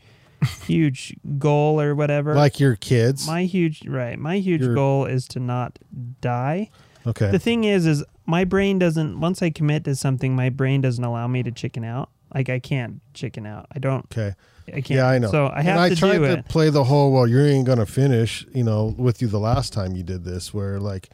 huge 0.64 1.16
goal 1.38 1.80
or 1.82 1.96
whatever. 1.96 2.36
like 2.36 2.60
your 2.60 2.76
kids. 2.76 3.26
my 3.28 3.46
huge 3.46 3.86
right. 3.88 4.18
My 4.20 4.38
huge 4.40 4.62
Your- 4.62 4.76
goal 4.76 5.06
is 5.06 5.28
to 5.30 5.40
not 5.40 5.80
die. 6.22 6.70
okay. 7.08 7.32
The 7.32 7.40
thing 7.40 7.64
is, 7.64 7.86
is 7.86 8.04
my 8.26 8.44
brain 8.44 8.80
doesn't. 8.80 9.20
Once 9.20 9.42
I 9.42 9.50
commit 9.50 9.84
to 9.86 9.96
something, 9.96 10.36
my 10.36 10.50
brain 10.50 10.82
doesn't 10.82 11.04
allow 11.04 11.28
me 11.28 11.44
to 11.44 11.52
chicken 11.52 11.84
out. 11.84 12.10
Like 12.34 12.50
I 12.50 12.60
can't 12.60 13.02
chicken 13.14 13.46
out. 13.46 13.68
I 13.72 13.80
don't. 13.80 14.06
okay. 14.12 14.36
I 14.68 14.82
can't. 14.82 14.90
Yeah, 14.90 15.08
I 15.08 15.20
know. 15.20 15.30
So 15.30 15.48
I 15.48 15.62
have 15.62 15.74
and 15.76 15.80
I 15.80 15.90
to 15.90 15.96
tried 15.96 16.18
to 16.18 16.24
it. 16.40 16.48
play 16.48 16.70
the 16.72 16.84
whole 16.84 17.12
well, 17.14 17.28
you 17.28 17.40
ain't 17.40 17.66
gonna 17.68 17.86
finish. 17.86 18.46
You 18.54 18.64
know, 18.64 18.96
with 18.98 19.22
you 19.22 19.28
the 19.28 19.40
last 19.40 19.74
time 19.74 19.96
you 19.96 20.02
did 20.04 20.24
this, 20.26 20.54
where 20.54 20.80
like 20.80 21.10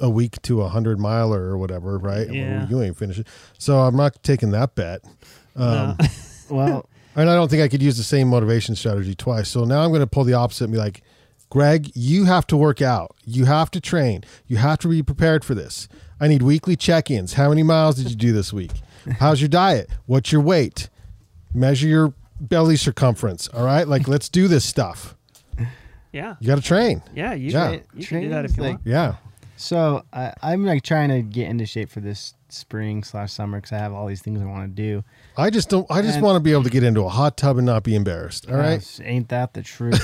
a 0.00 0.10
week 0.10 0.40
to 0.42 0.62
a 0.62 0.68
hundred 0.68 0.98
miler 0.98 1.42
or 1.42 1.58
whatever, 1.58 1.98
right? 1.98 2.30
Yeah. 2.32 2.68
You 2.68 2.82
ain't 2.82 2.96
finishing. 2.96 3.24
So 3.58 3.78
I'm 3.80 3.96
not 3.96 4.22
taking 4.22 4.50
that 4.52 4.74
bet. 4.74 5.02
Um, 5.56 5.96
Uh, 5.98 6.06
Well, 6.50 6.88
And 7.16 7.28
I 7.30 7.34
don't 7.34 7.50
think 7.50 7.62
I 7.62 7.68
could 7.68 7.82
use 7.82 7.96
the 7.96 8.02
same 8.04 8.28
motivation 8.28 8.76
strategy 8.76 9.14
twice. 9.14 9.48
So 9.48 9.64
now 9.64 9.80
I'm 9.82 9.88
going 9.90 10.00
to 10.00 10.06
pull 10.06 10.22
the 10.24 10.34
opposite 10.34 10.64
and 10.64 10.72
be 10.72 10.78
like, 10.78 11.02
Greg, 11.50 11.90
you 11.94 12.24
have 12.24 12.46
to 12.48 12.56
work 12.56 12.80
out. 12.82 13.16
You 13.24 13.46
have 13.46 13.70
to 13.72 13.80
train. 13.80 14.22
You 14.46 14.58
have 14.58 14.78
to 14.80 14.88
be 14.88 15.02
prepared 15.02 15.44
for 15.44 15.54
this. 15.54 15.88
I 16.20 16.28
need 16.28 16.42
weekly 16.42 16.76
check 16.76 17.10
ins. 17.10 17.32
How 17.34 17.48
many 17.48 17.62
miles 17.62 17.96
did 17.96 18.10
you 18.10 18.16
do 18.16 18.32
this 18.32 18.52
week? 18.52 18.72
How's 19.18 19.40
your 19.40 19.48
diet? 19.48 19.88
What's 20.06 20.30
your 20.32 20.40
weight? 20.40 20.88
Measure 21.54 21.88
your 21.88 22.14
belly 22.40 22.76
circumference. 22.76 23.48
All 23.48 23.64
right. 23.64 23.86
Like, 23.88 24.06
let's 24.08 24.28
do 24.28 24.46
this 24.48 24.64
stuff. 24.64 25.16
yeah. 26.12 26.36
You 26.40 26.46
got 26.48 26.56
to 26.56 26.62
train. 26.62 27.02
Yeah. 27.14 27.32
You, 27.34 27.50
Yeah. 27.50 27.70
Can, 27.76 27.82
you 27.94 28.06
can 28.06 28.20
do 28.22 28.28
that 28.30 28.44
if 28.44 28.56
you 28.56 28.62
like- 28.62 28.72
want. 28.74 28.82
Yeah. 28.86 29.14
So 29.56 30.04
I, 30.12 30.32
I'm 30.42 30.64
like 30.64 30.82
trying 30.82 31.08
to 31.10 31.22
get 31.22 31.48
into 31.48 31.66
shape 31.66 31.90
for 31.90 32.00
this 32.00 32.34
spring 32.48 33.02
slash 33.02 33.32
summer 33.32 33.58
because 33.58 33.72
I 33.72 33.78
have 33.78 33.92
all 33.92 34.06
these 34.06 34.22
things 34.22 34.40
I 34.40 34.44
want 34.44 34.74
to 34.76 34.82
do. 34.82 35.02
I 35.36 35.50
just 35.50 35.68
don't, 35.68 35.86
I 35.90 36.00
just 36.02 36.14
And- 36.16 36.24
want 36.24 36.36
to 36.36 36.40
be 36.40 36.52
able 36.52 36.62
to 36.64 36.70
get 36.70 36.82
into 36.84 37.02
a 37.02 37.08
hot 37.08 37.36
tub 37.36 37.56
and 37.56 37.66
not 37.66 37.82
be 37.82 37.94
embarrassed. 37.94 38.48
All 38.48 38.56
right. 38.56 38.78
Gosh, 38.80 39.00
ain't 39.02 39.28
that 39.30 39.54
the 39.54 39.62
truth? 39.62 40.00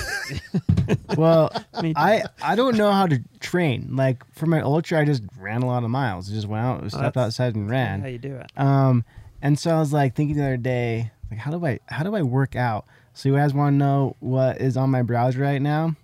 well, 1.17 1.51
Me 1.83 1.95
too. 1.95 2.01
I 2.01 2.23
I 2.43 2.55
don't 2.57 2.77
know 2.77 2.91
how 2.91 3.07
to 3.07 3.23
train. 3.41 3.89
Like 3.95 4.25
for 4.35 4.47
my 4.47 4.61
ultra, 4.61 5.01
I 5.01 5.05
just 5.05 5.23
ran 5.39 5.63
a 5.63 5.67
lot 5.67 5.85
of 5.85 5.91
miles. 5.91 6.31
I 6.31 6.35
just 6.35 6.49
went 6.49 6.65
out, 6.65 6.79
stepped 6.91 7.15
that's- 7.15 7.27
outside, 7.27 7.55
and 7.55 7.71
ran. 7.71 8.01
How 8.01 8.05
ran. 8.07 8.13
you 8.13 8.19
do 8.19 8.37
it? 8.37 8.51
Um, 8.57 9.05
and 9.41 9.59
so 9.59 9.75
I 9.77 9.79
was 9.79 9.93
like 9.93 10.15
thinking 10.15 10.37
the 10.37 10.45
other 10.45 10.57
day, 10.57 11.11
like 11.31 11.39
how 11.41 11.51
do 11.51 11.65
I 11.65 11.79
how 11.87 12.03
do 12.05 12.15
I 12.17 12.23
work 12.23 12.57
out? 12.57 12.87
So 13.15 13.29
you 13.29 13.35
guys 13.37 13.53
want 13.55 13.75
to 13.75 13.77
know 13.77 14.17
what 14.21 14.61
is 14.61 14.77
on 14.77 14.91
my 14.91 15.03
browser 15.03 15.41
right 15.41 15.61
now? 15.63 15.95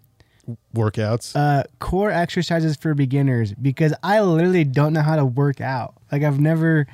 Workouts. 0.74 1.34
Uh, 1.36 1.64
core 1.78 2.10
exercises 2.10 2.76
for 2.76 2.94
beginners 2.94 3.52
because 3.54 3.92
I 4.02 4.20
literally 4.20 4.64
don't 4.64 4.92
know 4.92 5.02
how 5.02 5.16
to 5.16 5.24
work 5.24 5.60
out. 5.60 5.94
Like 6.12 6.22
I've 6.22 6.40
never. 6.40 6.86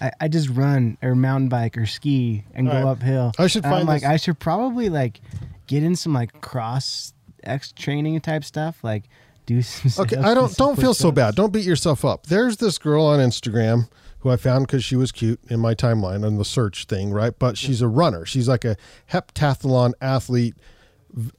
I, 0.00 0.12
I 0.20 0.28
just 0.28 0.48
run 0.48 0.96
or 1.02 1.14
mountain 1.14 1.48
bike 1.50 1.76
or 1.76 1.84
ski 1.84 2.44
and 2.54 2.66
go 2.68 2.72
All 2.76 2.84
right. 2.84 2.90
uphill. 2.90 3.32
I 3.38 3.46
should 3.48 3.64
And 3.64 3.72
I'm 3.74 3.78
find 3.80 3.88
like 3.88 4.00
this- 4.02 4.10
I 4.10 4.16
should 4.16 4.38
probably 4.38 4.88
like 4.88 5.20
get 5.66 5.82
in 5.82 5.94
some 5.96 6.12
like 6.14 6.40
cross 6.40 7.12
X 7.42 7.72
training 7.72 8.18
type 8.20 8.44
stuff. 8.44 8.82
Like 8.82 9.04
do 9.46 9.60
some. 9.62 10.04
Okay, 10.04 10.16
I 10.16 10.32
don't 10.34 10.54
don't 10.56 10.78
feel 10.78 10.94
so 10.94 11.12
bad. 11.12 11.34
Don't 11.34 11.52
beat 11.52 11.64
yourself 11.64 12.04
up. 12.04 12.26
There's 12.26 12.56
this 12.58 12.78
girl 12.78 13.04
on 13.06 13.18
Instagram 13.18 13.88
who 14.20 14.28
I 14.30 14.36
found 14.36 14.66
because 14.66 14.84
she 14.84 14.96
was 14.96 15.12
cute 15.12 15.40
in 15.48 15.60
my 15.60 15.74
timeline 15.74 16.26
on 16.26 16.36
the 16.36 16.44
search 16.44 16.84
thing, 16.86 17.10
right? 17.10 17.32
But 17.38 17.56
she's 17.56 17.80
a 17.80 17.88
runner. 17.88 18.26
She's 18.26 18.48
like 18.48 18.64
a 18.66 18.76
heptathlon 19.10 19.92
athlete. 20.00 20.54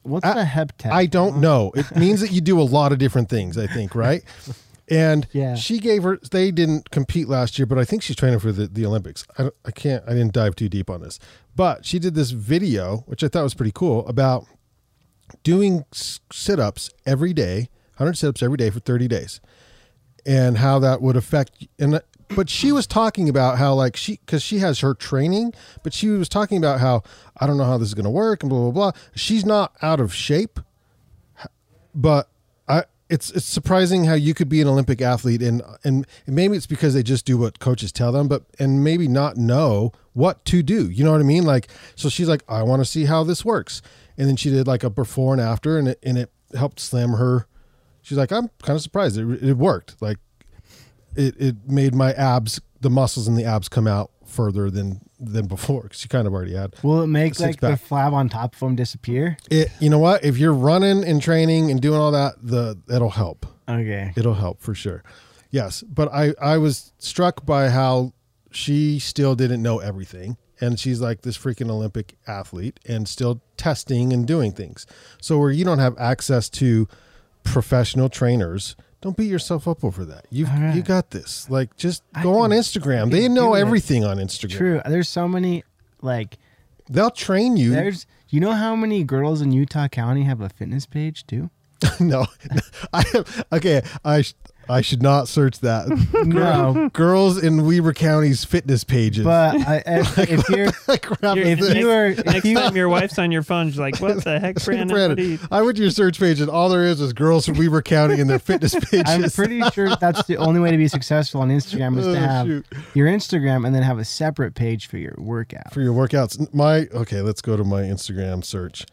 What's 0.04 0.26
I- 0.26 0.34
the 0.34 0.44
heptat? 0.44 0.92
I 0.92 1.06
don't 1.06 1.38
know. 1.40 1.72
It 1.76 1.96
means 1.96 2.22
that 2.22 2.32
you 2.32 2.42
do 2.42 2.60
a 2.60 2.64
lot 2.64 2.92
of 2.92 2.98
different 3.00 3.30
things. 3.30 3.58
I 3.58 3.68
think, 3.68 3.96
right? 3.96 4.24
And 4.90 5.26
Yeah. 5.32 5.56
she 5.56 5.80
gave 5.80 6.04
her. 6.04 6.20
They 6.32 6.52
didn't 6.52 6.92
compete 6.92 7.30
last 7.30 7.58
year, 7.58 7.66
but 7.66 7.78
I 7.78 7.86
think 7.86 8.02
she's 8.02 8.16
training 8.18 8.40
for 8.40 8.52
the, 8.52 8.68
the 8.68 8.86
Olympics. 8.86 9.26
I, 9.38 9.44
don't, 9.44 9.56
I 9.64 9.72
can't. 9.72 10.04
I 10.06 10.10
didn't 10.10 10.34
dive 10.34 10.54
too 10.58 10.68
deep 10.68 10.90
on 10.90 11.00
this, 11.02 11.18
but 11.56 11.86
she 11.86 11.98
did 11.98 12.14
this 12.14 12.32
video, 12.32 12.98
which 13.06 13.24
I 13.24 13.30
thought 13.30 13.44
was 13.44 13.54
pretty 13.54 13.72
cool, 13.74 14.06
about 14.06 14.48
doing 15.44 15.86
sit 16.34 16.60
ups 16.60 16.90
every 17.06 17.32
day, 17.32 17.70
100 17.98 18.18
sit 18.18 18.28
ups 18.28 18.44
every 18.44 18.58
day 18.58 18.70
for 18.70 18.82
30 18.82 19.08
days, 19.08 19.40
and 20.26 20.58
how 20.58 20.78
that 20.80 21.02
would 21.02 21.16
affect. 21.16 21.68
And 21.80 22.02
but 22.36 22.50
she 22.50 22.72
was 22.72 22.88
talking 22.88 23.30
about 23.30 23.58
how 23.58 23.74
like 23.74 23.96
she 23.96 24.20
because 24.26 24.44
she 24.44 24.60
has 24.60 24.80
her 24.80 24.94
training, 24.94 25.54
but 25.84 25.94
she 25.94 26.08
was 26.10 26.30
talking 26.30 26.58
about 26.58 26.80
how 26.80 27.04
I 27.38 27.48
don't 27.48 27.58
know 27.58 27.66
how 27.66 27.78
this 27.78 27.90
is 27.90 27.94
going 27.94 28.06
to 28.06 28.10
work 28.10 28.44
and 28.44 28.50
blah 28.50 28.60
blah 28.60 28.72
blah. 28.72 28.92
She's 29.16 29.46
not 29.46 29.76
out 29.82 30.00
of 30.00 30.14
shape, 30.14 30.60
but 31.94 32.30
I. 32.68 32.86
It's, 33.10 33.30
it's 33.32 33.46
surprising 33.46 34.06
how 34.06 34.14
you 34.14 34.34
could 34.34 34.48
be 34.48 34.62
an 34.62 34.70
Olympic 34.70 35.02
athlete 35.02 35.42
and, 35.42 35.62
and 35.84 36.08
maybe 36.26 36.56
it's 36.56 36.66
because 36.66 36.94
they 36.94 37.04
just 37.04 37.26
do 37.26 37.38
what 37.38 37.60
coaches 37.60 37.92
tell 37.92 38.14
them, 38.14 38.30
but 38.30 38.46
and 38.58 38.86
maybe 38.86 39.10
not 39.10 39.36
know 39.36 39.92
what 40.14 40.46
to 40.46 40.64
do. 40.64 40.90
You 40.90 41.04
know 41.04 41.12
what 41.12 41.20
I 41.20 41.26
mean? 41.26 41.44
Like 41.44 41.68
so 41.98 42.08
she's 42.08 42.30
like, 42.30 42.42
I 42.48 42.64
want 42.64 42.80
to 42.82 42.86
see 42.86 43.04
how 43.04 43.26
this 43.26 43.44
works. 43.44 43.82
And 44.18 44.30
then 44.30 44.38
she 44.38 44.50
did 44.50 44.66
like 44.66 44.86
a 44.86 44.90
before 44.90 45.34
and 45.34 45.42
after 45.42 45.78
and 45.78 45.90
it 45.90 46.00
and 46.02 46.18
it 46.18 46.32
helped 46.56 46.80
slam 46.80 47.12
her 47.12 47.48
she's 48.02 48.18
like 48.18 48.32
i'm 48.32 48.50
kind 48.62 48.76
of 48.76 48.82
surprised 48.82 49.18
it, 49.18 49.44
it 49.44 49.58
worked 49.58 50.02
like 50.02 50.18
it, 51.16 51.36
it 51.40 51.56
made 51.68 51.94
my 51.96 52.14
abs 52.14 52.60
the 52.82 52.90
muscles 52.90 53.28
in 53.28 53.36
the 53.36 53.46
abs 53.46 53.70
come 53.70 53.88
out 53.88 54.12
further 54.26 54.70
than 54.72 55.02
than 55.20 55.46
before 55.46 55.84
because 55.84 56.00
she 56.00 56.08
kind 56.08 56.26
of 56.26 56.34
already 56.34 56.54
had 56.56 56.74
Will 56.84 57.02
it 57.02 57.08
make 57.08 57.40
like 57.40 57.60
the 57.60 57.72
pack. 57.72 57.82
flab 57.84 58.14
on 58.14 58.28
top 58.30 58.54
of 58.56 58.60
them 58.60 58.76
disappear? 58.76 59.38
it 59.52 59.70
you 59.80 59.90
know 59.90 60.00
what 60.00 60.24
if 60.24 60.38
you're 60.38 60.54
running 60.54 61.04
and 61.04 61.22
training 61.22 61.70
and 61.70 61.82
doing 61.82 62.00
all 62.00 62.12
that 62.12 62.36
the 62.42 62.78
it'll 62.94 63.10
help 63.10 63.46
Okay. 63.70 64.14
it'll 64.16 64.34
help 64.34 64.62
for 64.62 64.74
sure 64.74 65.04
yes 65.52 65.84
but 65.84 66.10
i 66.14 66.34
i 66.42 66.58
was 66.58 66.92
struck 66.98 67.46
by 67.46 67.70
how 67.70 68.14
she 68.52 69.00
still 69.00 69.36
didn't 69.36 69.62
know 69.62 69.80
everything 69.80 70.38
and 70.60 70.80
she's 70.80 71.02
like 71.02 71.22
this 71.22 71.38
freaking 71.38 71.70
olympic 71.70 72.16
athlete 72.28 72.80
and 72.88 73.08
still 73.08 73.42
testing 73.58 74.12
and 74.14 74.26
doing 74.28 74.52
things 74.52 74.86
so 75.22 75.38
where 75.38 75.52
you 75.52 75.64
don't 75.66 75.80
have 75.80 75.96
access 76.00 76.50
to 76.50 76.88
professional 77.44 78.10
trainers 78.10 78.76
don't 79.02 79.18
beat 79.18 79.30
yourself 79.30 79.68
up 79.68 79.84
over 79.84 80.06
that 80.06 80.26
you 80.30 80.46
right. 80.46 80.76
you 80.76 80.82
got 80.82 81.10
this 81.10 81.50
like 81.50 81.76
just 81.76 82.04
go 82.22 82.40
on 82.40 82.52
instagram 82.52 83.12
they 83.12 83.28
know 83.28 83.50
do 83.50 83.56
it. 83.56 83.62
everything 83.62 84.06
on 84.06 84.18
instagram 84.18 84.58
True. 84.58 84.82
There's 84.86 85.10
so 85.10 85.28
many 85.28 85.64
like 86.02 86.38
they'll 86.90 87.12
train 87.12 87.58
you 87.58 87.72
there's 87.72 88.06
you 88.30 88.40
know 88.40 88.54
how 88.54 88.76
many 88.76 89.04
girls 89.04 89.42
in 89.42 89.52
Utah 89.52 89.90
County 89.90 90.24
have 90.24 90.40
a 90.40 90.48
fitness 90.48 90.86
page 90.86 91.28
too? 91.28 91.50
no 92.00 92.26
i 92.94 93.02
have 93.14 93.46
okay 93.52 93.82
i 94.06 94.24
i 94.72 94.82
should 94.82 95.02
not 95.02 95.28
search 95.28 95.60
that 95.60 95.88
No. 96.26 96.90
girls 96.94 97.42
in 97.42 97.66
weber 97.66 97.94
county's 97.94 98.44
fitness 98.46 98.84
pages 98.84 99.24
But 99.26 99.56
I, 99.68 99.84
if, 99.86 100.18
if 100.18 100.50
you're 100.50 100.72
crap 101.00 101.36
You're- 101.38 101.52
is 101.52 101.60
if 101.60 101.60
this? 101.60 101.76
you 101.76 101.90
are 101.92 102.06
if 102.08 102.26
Next 102.26 102.46
you, 102.46 102.56
time 102.56 102.76
your 102.76 102.90
wife's 102.90 103.20
on 103.20 103.32
your 103.32 103.44
phone, 103.44 103.70
she's 103.70 103.80
like, 103.80 104.00
"What 104.00 104.24
the 104.24 104.40
heck, 104.40 104.64
Brandon? 104.64 104.90
What 105.10 105.18
do 105.18 105.24
you-" 105.24 105.38
Brandon, 105.38 105.48
I 105.52 105.62
went 105.62 105.78
to 105.78 105.84
your 105.84 105.92
search 105.92 106.20
page 106.20 106.40
and 106.42 106.50
all 106.50 106.70
there 106.70 106.86
is 106.86 107.02
is 107.02 107.14
girls 107.14 107.46
from 107.46 107.58
Weber 107.58 107.82
County 107.82 108.20
and 108.22 108.30
their 108.30 108.40
fitness 108.40 108.74
pages. 108.90 109.04
I'm 109.08 109.30
pretty 109.30 109.62
sure 109.72 109.96
that's 109.98 110.26
the 110.28 110.38
only 110.38 110.60
way 110.60 110.72
to 110.72 110.78
be 110.78 110.88
successful 110.88 111.42
on 111.42 111.50
Instagram 111.50 111.98
is 111.98 112.08
Oh, 112.08 112.14
to 112.14 112.20
have 112.20 112.48
shoot. 112.48 112.66
your 112.94 113.08
Instagram 113.08 113.66
and 113.66 113.76
then 113.76 113.84
have 113.84 114.00
a 114.00 114.06
separate 114.06 114.56
page 114.56 114.88
for 114.88 114.98
your 114.98 115.16
workout. 115.18 115.74
for 115.74 115.82
your 115.82 115.94
workouts. 115.94 116.54
My 116.54 116.88
okay, 116.94 117.22
let's 117.22 117.42
go 117.42 117.58
to 117.58 117.64
my 117.64 117.82
Instagram 117.84 118.44
search. 118.46 118.86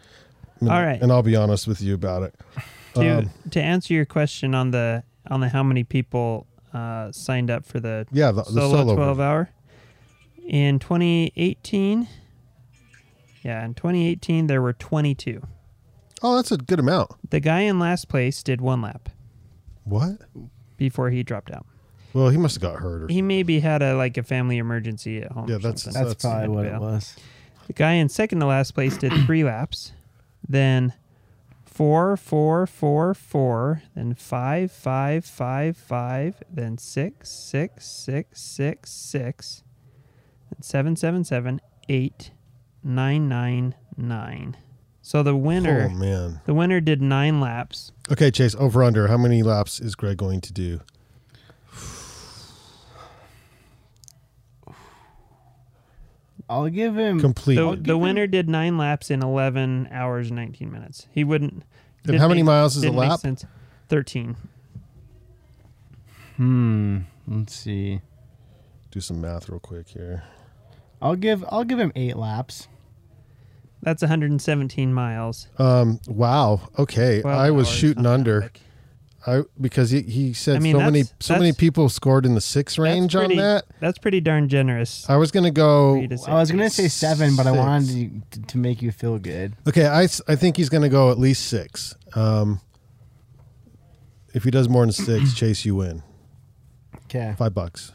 And, 0.61 0.69
All 0.71 0.83
right. 0.83 1.01
and 1.01 1.13
I'll 1.13 1.23
be 1.23 1.37
honest 1.37 1.67
with 1.69 1.81
you 1.81 1.95
about 1.95 2.23
it. 2.25 2.35
to 2.95 3.19
Um, 3.19 3.31
to 3.51 3.63
answer 3.63 3.95
your 3.95 4.05
question 4.07 4.55
on 4.55 4.71
the 4.73 5.05
on 5.31 5.41
know 5.41 5.49
how 5.49 5.63
many 5.63 5.85
people 5.85 6.47
uh, 6.75 7.11
signed 7.13 7.51
up 7.51 7.65
for 7.67 7.81
the 7.81 8.07
yeah, 8.13 8.31
the, 8.31 8.43
the 8.43 8.51
solo, 8.51 8.77
solo, 8.83 8.95
12 8.97 9.17
version. 9.17 9.21
hour 9.31 9.51
in 10.47 10.79
2018 10.79 12.09
yeah 13.43 13.65
in 13.65 13.75
2018 13.75 14.47
there 14.47 14.61
were 14.63 14.73
22 14.73 15.43
Oh, 16.21 16.35
that's 16.37 16.51
a 16.51 16.57
good 16.57 16.81
amount. 16.81 17.13
the 17.31 17.39
guy 17.41 17.61
in 17.61 17.79
last 17.79 18.09
place 18.09 18.43
did 18.43 18.61
one 18.61 18.83
lap 18.83 19.09
What? 19.85 20.19
before 20.77 21.11
he 21.11 21.23
dropped 21.23 21.51
out 21.53 21.65
Well, 22.13 22.29
he 22.31 22.37
must 22.39 22.57
have 22.57 22.63
got 22.63 22.81
hurt. 22.81 23.05
Or 23.05 23.09
he 23.09 23.23
maybe 23.23 23.61
had 23.61 23.83
a 23.83 23.95
like 23.95 24.17
a 24.17 24.23
family 24.23 24.59
emergency 24.59 25.23
at 25.23 25.33
home 25.33 25.49
Yeah, 25.49 25.57
or 25.57 25.59
that's- 25.61 25.85
That's, 25.85 25.97
That's- 25.97 26.15
probably 26.23 26.49
what 26.49 26.67
it 26.67 26.81
was. 26.81 27.15
the 27.67 27.73
guy 27.73 27.93
in 27.93 28.09
second 28.09 28.41
to 28.41 28.47
last 28.47 28.73
place 28.75 28.97
did 28.97 29.13
three 29.27 29.45
laps 29.45 29.93
then 30.49 30.93
four 31.79 32.17
four 32.17 32.67
four 32.67 33.15
four 33.15 33.83
then 33.95 34.13
five 34.13 34.73
five 34.73 35.25
five 35.25 35.77
five 35.77 36.43
then 36.51 36.77
six 36.77 37.31
six 37.31 37.87
six 37.87 38.41
six 38.43 38.91
six 38.91 39.63
then 40.51 40.61
seven 40.61 40.97
seven 40.97 41.23
seven 41.23 41.61
eight 41.89 42.33
nine 42.83 43.29
nine 43.29 43.77
nine 43.97 44.57
so 45.03 45.23
the 45.23 45.37
winner 45.37 45.89
Oh 45.89 45.95
man. 45.95 46.41
the 46.47 46.55
winner 46.55 46.81
did 46.81 47.01
nine 47.01 47.41
laps 47.41 47.93
Okay, 48.11 48.31
Chase. 48.33 48.57
Over 48.57 48.83
under. 48.83 49.07
How 49.07 49.17
many 49.19 49.43
laps 49.45 49.79
is 49.81 49.95
Greg 49.95 50.17
going 50.17 50.41
to 50.41 50.53
do? 50.53 50.81
I'll 56.51 56.69
give 56.69 56.97
him. 56.97 57.21
complete. 57.21 57.57
The, 57.57 57.71
give 57.75 57.85
the 57.85 57.93
him- 57.95 58.01
winner 58.01 58.27
did 58.27 58.49
nine 58.49 58.79
laps 58.79 59.11
in 59.11 59.23
11 59.23 59.89
hours 59.91 60.29
and 60.29 60.37
19 60.37 60.71
minutes. 60.73 61.07
He 61.11 61.25
wouldn't. 61.25 61.63
and 62.07 62.19
how 62.19 62.29
many 62.29 62.43
make- 62.43 62.47
miles 62.47 62.77
is 62.77 62.83
a 62.83 62.87
didn't 62.87 62.97
lap? 62.99 63.21
sense. 63.21 63.45
13. 63.89 64.37
hmm. 66.37 66.99
Let's 67.27 67.55
see. 67.55 68.01
Do 68.91 69.01
some 69.01 69.21
math 69.21 69.49
real 69.49 69.61
quick 69.61 69.89
here. 69.89 70.25
I'll 71.03 71.17
give. 71.17 71.45
I'll 71.51 71.65
give 71.65 71.79
him 71.79 71.93
eight 71.95 72.17
laps. 72.17 72.69
That's 73.83 74.03
117 74.03 74.93
miles. 74.93 75.47
Um, 75.59 76.01
wow. 76.09 76.69
Okay, 76.79 77.21
12 77.21 77.39
I 77.39 77.51
was 77.51 77.69
hours 77.69 77.77
shooting 77.77 78.07
on 78.07 78.13
under. 78.15 78.37
Outback. 78.45 78.61
I 79.29 79.43
because 79.61 79.91
he, 79.91 80.01
he 80.03 80.33
said 80.33 80.57
I 80.57 80.59
mean, 80.61 80.75
so 80.75 80.79
many 80.81 81.05
so 81.21 81.35
many 81.35 81.53
people 81.53 81.91
scored 81.91 82.25
in 82.25 82.35
the 82.35 82.41
six 82.41 82.79
range 82.79 83.13
That's 83.13 83.31
on 83.31 83.37
that. 83.37 83.65
That's 83.79 83.99
pretty 83.99 84.21
darn 84.21 84.49
generous. 84.49 85.09
I 85.09 85.17
was 85.17 85.31
gonna 85.31 85.51
go. 85.51 86.07
to. 86.07 86.19
I 86.27 86.35
was 86.35 86.51
gonna 86.51 86.71
say 86.71 86.89
seven, 86.89 87.37
but 87.37 87.47
I 87.47 87.53
wanted 87.53 88.23
to, 88.31 88.43
to 88.43 88.59
make 88.59 88.81
you 88.81 88.91
feel 88.91 89.19
good. 89.19 89.55
Okay, 89.69 89.87
I, 89.87 90.05
I 90.27 90.37
think 90.37 90.57
he's 90.57 90.71
gonna 90.71 90.89
go 90.89 91.11
at 91.11 91.19
least 91.19 91.47
six. 91.47 91.95
Um, 92.15 92.61
if 94.33 94.45
he 94.45 94.51
does 94.51 94.69
more 94.69 94.85
than 94.85 94.93
six, 94.93 95.35
Chase, 95.37 95.65
you 95.65 95.75
win 95.75 96.03
Okay. 97.05 97.35
five 97.37 97.53
bucks. 97.55 97.93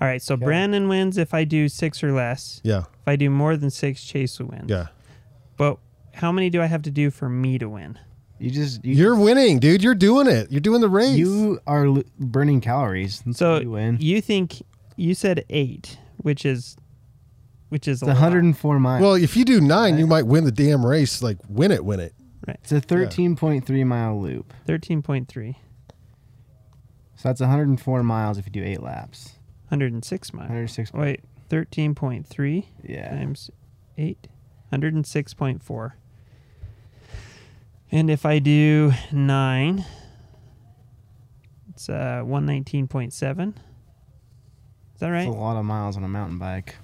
All 0.00 0.06
right, 0.08 0.22
so 0.22 0.34
Okay. 0.34 0.44
Brandon 0.44 0.88
wins 0.88 1.18
if 1.18 1.34
I 1.34 1.44
do 1.44 1.68
six 1.68 2.04
or 2.04 2.12
less. 2.12 2.60
Yeah, 2.62 2.84
If 3.02 3.08
I 3.08 3.16
do 3.16 3.30
more 3.30 3.56
than 3.56 3.70
six, 3.70 4.04
Chase 4.04 4.38
will 4.38 4.46
win. 4.46 4.66
yeah. 4.68 4.86
But 5.56 5.78
how 6.14 6.30
many 6.32 6.50
do 6.50 6.62
I 6.62 6.66
have 6.66 6.82
to 6.82 6.90
do 6.90 7.10
for 7.10 7.28
me 7.28 7.58
to 7.58 7.68
win? 7.68 7.98
You 8.42 8.50
just 8.50 8.84
you, 8.84 8.94
You're 8.94 9.16
winning, 9.16 9.58
dude. 9.60 9.82
You're 9.82 9.94
doing 9.94 10.26
it. 10.26 10.50
You're 10.50 10.60
doing 10.60 10.80
the 10.80 10.88
race. 10.88 11.16
you 11.16 11.60
are 11.66 11.86
l- 11.86 12.02
burning 12.18 12.60
calories. 12.60 13.20
That's 13.20 13.38
So 13.38 13.60
you 13.60 13.70
win. 13.70 13.98
you 14.00 14.20
think 14.20 14.62
you 14.96 15.14
said 15.14 15.44
eight, 15.48 15.98
which 16.18 16.44
is 16.44 16.76
which 17.68 17.86
is 17.88 18.02
It's 18.02 18.02
a 18.02 18.06
lot. 18.06 18.14
104 18.20 18.78
miles. 18.80 19.00
well, 19.02 19.14
if 19.14 19.36
you 19.36 19.44
do 19.44 19.60
nine, 19.60 19.96
you 19.96 20.06
might 20.06 20.26
win 20.26 20.44
the 20.44 20.52
damn 20.52 20.84
race. 20.84 21.22
Like 21.22 21.38
win 21.48 21.70
it, 21.70 21.84
win 21.84 22.00
it. 22.00 22.14
it's 22.48 22.72
a 22.72 22.80
13.3 22.80 23.86
mile 23.86 24.20
loop. 24.20 24.52
Thirteen 24.66 25.00
point 25.02 25.28
three. 25.28 25.58
So 27.14 27.28
that's 27.28 27.40
104 27.40 28.02
miles 28.02 28.38
if 28.38 28.46
you 28.46 28.52
do 28.52 28.64
eight 28.64 28.82
laps. 28.82 29.34
106 29.68 30.32
miles. 30.34 30.48
106. 30.48 30.92
Wait, 30.92 31.20
13.3 31.48 32.66
Yeah. 32.82 33.08
times 33.10 33.50
8, 33.96 34.26
106.4. 34.72 35.92
And 37.94 38.08
if 38.08 38.24
I 38.24 38.38
do 38.38 38.94
9, 39.12 39.84
it's 41.68 41.90
uh, 41.90 42.22
119.7. 42.24 43.12
Is 43.12 43.18
that 43.28 43.52
That's 44.98 45.10
right? 45.10 45.28
a 45.28 45.30
lot 45.30 45.58
of 45.58 45.66
miles 45.66 45.98
on 45.98 46.04
a 46.04 46.08
mountain 46.08 46.38
bike. 46.38 46.76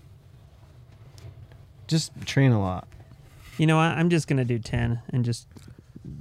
Just 1.87 2.13
train 2.27 2.53
a 2.53 2.61
lot. 2.61 2.87
You 3.57 3.67
know 3.67 3.77
what? 3.77 3.97
I'm 3.97 4.11
just 4.11 4.29
going 4.29 4.37
to 4.37 4.45
do 4.45 4.59
10 4.59 5.01
and 5.09 5.25
just 5.25 5.49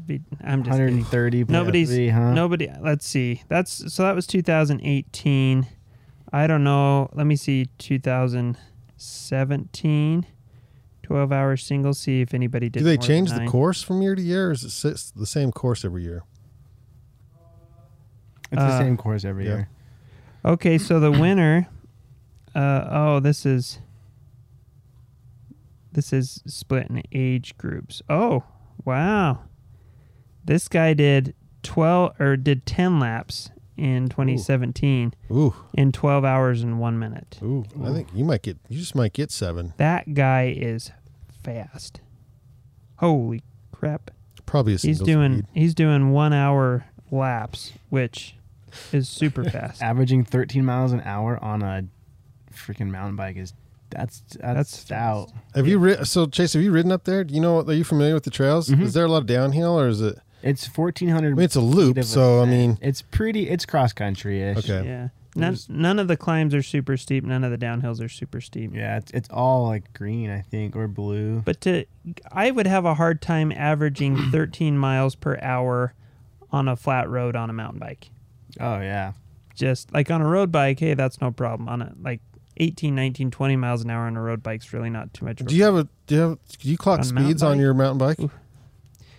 be. 0.06 0.22
I'm 0.42 0.64
just. 0.64 0.78
kidding. 0.78 1.04
130. 1.04 1.44
Nobody's 1.50 1.90
huh? 2.10 2.34
nobody. 2.34 2.72
Let's 2.80 3.06
see. 3.06 3.44
That's 3.50 3.94
so 3.94 4.04
that 4.04 4.16
was 4.16 4.26
2018. 4.26 5.68
I 6.32 6.48
don't 6.48 6.64
know. 6.64 7.10
Let 7.14 7.26
me 7.26 7.36
see. 7.36 7.68
2017. 7.78 10.26
12 11.08 11.32
hour 11.32 11.56
single. 11.56 11.94
See 11.94 12.20
if 12.20 12.34
anybody 12.34 12.68
did. 12.70 12.80
Do 12.80 12.84
they 12.86 12.92
more 12.92 13.02
than 13.02 13.08
change 13.08 13.30
the 13.32 13.38
nine. 13.40 13.48
course 13.48 13.82
from 13.82 14.02
year 14.02 14.14
to 14.14 14.22
year, 14.22 14.50
or 14.50 14.52
is 14.52 14.84
it 14.86 15.12
the 15.16 15.26
same 15.26 15.54
course 15.54 15.86
every 15.86 16.04
year? 16.04 16.24
It's 18.52 18.62
the 18.62 18.68
Uh, 18.68 18.78
same 18.80 18.98
course 18.98 19.24
every 19.24 19.46
yeah. 19.46 19.52
year. 19.56 19.70
Okay, 20.44 20.78
so 20.78 21.00
the 21.00 21.12
winner. 21.24 21.70
Uh, 22.54 22.88
oh, 22.92 23.20
this 23.22 23.46
is. 23.46 23.80
This 25.94 26.12
is 26.14 26.44
split 26.46 26.90
in 26.90 27.02
age 27.14 27.58
groups. 27.58 28.02
Oh, 28.10 28.44
wow. 28.86 29.40
This 30.46 30.68
guy 30.68 30.94
did 30.94 31.34
12 31.64 32.20
or 32.20 32.36
did 32.38 32.66
10 32.66 33.00
laps 33.00 33.50
in 33.78 34.10
2017 34.10 35.14
Ooh, 35.32 35.54
in 35.74 35.92
12 35.92 36.26
hours 36.26 36.64
and 36.64 36.80
1 36.80 37.00
minute. 37.00 37.38
ooh. 37.44 37.64
I 37.84 37.92
think 37.94 38.08
you 38.14 38.26
might 38.26 38.42
get. 38.42 38.58
You 38.70 38.80
just 38.80 38.96
might 38.96 39.14
get 39.14 39.32
seven. 39.32 39.74
That 39.78 40.14
guy 40.14 40.54
is 40.58 40.92
fast. 41.44 42.02
Holy 42.98 43.44
crap. 43.72 44.12
Probably 44.46 44.74
a 44.76 44.78
He's 44.78 45.00
doing 45.00 45.40
speed. 45.40 45.46
he's 45.54 45.76
doing 45.76 46.12
1 46.12 46.34
hour 46.34 46.86
laps, 47.12 47.74
which 47.90 48.36
is 48.92 49.08
super 49.10 49.44
fast. 49.50 49.82
Averaging 49.82 50.24
13 50.26 50.64
miles 50.66 50.94
an 50.94 51.02
hour 51.06 51.42
on 51.44 51.62
a 51.62 51.84
freaking 52.54 52.90
mountain 52.90 53.16
bike 53.16 53.36
is 53.38 53.54
that's 53.90 54.20
that's, 54.32 54.42
That's 54.42 54.78
stout. 54.78 55.32
Have 55.56 55.66
you 55.68 55.80
ri- 55.80 56.04
so 56.06 56.26
Chase? 56.26 56.54
Have 56.54 56.62
you 56.62 56.72
ridden 56.72 56.92
up 56.92 57.06
there? 57.06 57.24
Do 57.24 57.34
you 57.34 57.40
know? 57.40 57.62
Are 57.62 57.72
you 57.74 57.86
familiar 57.86 58.14
with 58.14 58.24
the 58.26 58.30
trails? 58.32 58.68
Mhm. 58.68 58.82
Is 58.82 58.94
there 58.94 59.06
a 59.06 59.08
lot 59.08 59.20
of 59.20 59.28
downhill, 59.28 59.80
or 59.80 59.88
is 59.88 60.02
it? 60.02 60.20
It's 60.44 60.68
1400. 60.68 61.28
I 61.28 61.30
mean, 61.36 61.44
it's 61.44 61.56
a 61.56 61.62
loop, 61.62 61.96
feet 61.96 62.02
of 62.02 62.06
so 62.06 62.42
I 62.42 62.46
mean, 62.46 62.78
it's 62.82 63.02
pretty. 63.02 63.50
It's 63.50 63.66
cross 63.66 63.94
country 63.94 64.42
ish. 64.42 64.58
Okay. 64.70 64.88
Yeah. 64.88 65.08
None, 65.36 65.52
There's- 65.52 65.68
none 65.70 66.00
of 66.00 66.08
the 66.08 66.18
climbs 66.18 66.56
are 66.56 66.64
super 66.64 66.98
steep. 66.98 67.24
None 67.24 67.44
of 67.44 67.52
the 67.52 67.58
downhills 67.60 68.04
are 68.04 68.10
super 68.10 68.42
steep. 68.42 68.72
Yeah, 68.74 68.98
it's 68.98 69.12
it's 69.12 69.30
all 69.30 69.68
like 69.68 69.94
green, 69.94 70.32
I 70.32 70.42
think, 70.42 70.76
or 70.76 70.88
blue. 70.88 71.42
But 71.46 71.62
to, 71.62 71.86
I 72.32 72.50
would 72.50 72.66
have 72.66 72.86
a 72.86 72.96
hard 72.96 73.22
time 73.22 73.52
averaging 73.52 74.18
13 74.32 74.78
miles 74.78 75.14
per 75.16 75.38
hour 75.42 75.94
on 76.52 76.68
a 76.68 76.76
flat 76.76 77.08
road 77.10 77.36
on 77.36 77.50
a 77.50 77.54
mountain 77.54 77.80
bike. 77.80 78.10
Oh 78.60 78.80
yeah. 78.80 79.14
Just 79.54 79.92
like 79.94 80.10
on 80.10 80.22
a 80.22 80.28
road 80.28 80.52
bike, 80.52 80.80
hey, 80.80 80.94
that's 80.96 81.20
no 81.22 81.30
problem. 81.32 81.68
On 81.70 81.82
a 81.82 81.94
like 82.02 82.22
18, 82.58 82.96
19, 82.96 83.30
20 83.30 83.56
miles 83.58 83.84
an 83.84 83.92
hour 83.92 84.06
on 84.08 84.18
a 84.18 84.22
road 84.22 84.42
bike's 84.42 84.74
really 84.74 84.90
not 84.90 85.14
too 85.14 85.26
much. 85.26 85.40
of 85.42 85.46
a 85.48 85.50
do 85.50 85.56
you 85.56 85.64
have 85.64 85.76
a 85.76 85.88
do 86.08 86.16
you 86.16 86.22
have 86.22 86.40
do 86.60 86.70
you 86.70 86.78
clock 86.78 87.00
On 87.00 87.06
speeds 87.06 87.44
on 87.44 87.60
your 87.60 87.74
mountain 87.76 88.00
bike? 88.00 88.20
Ooh. 88.20 88.32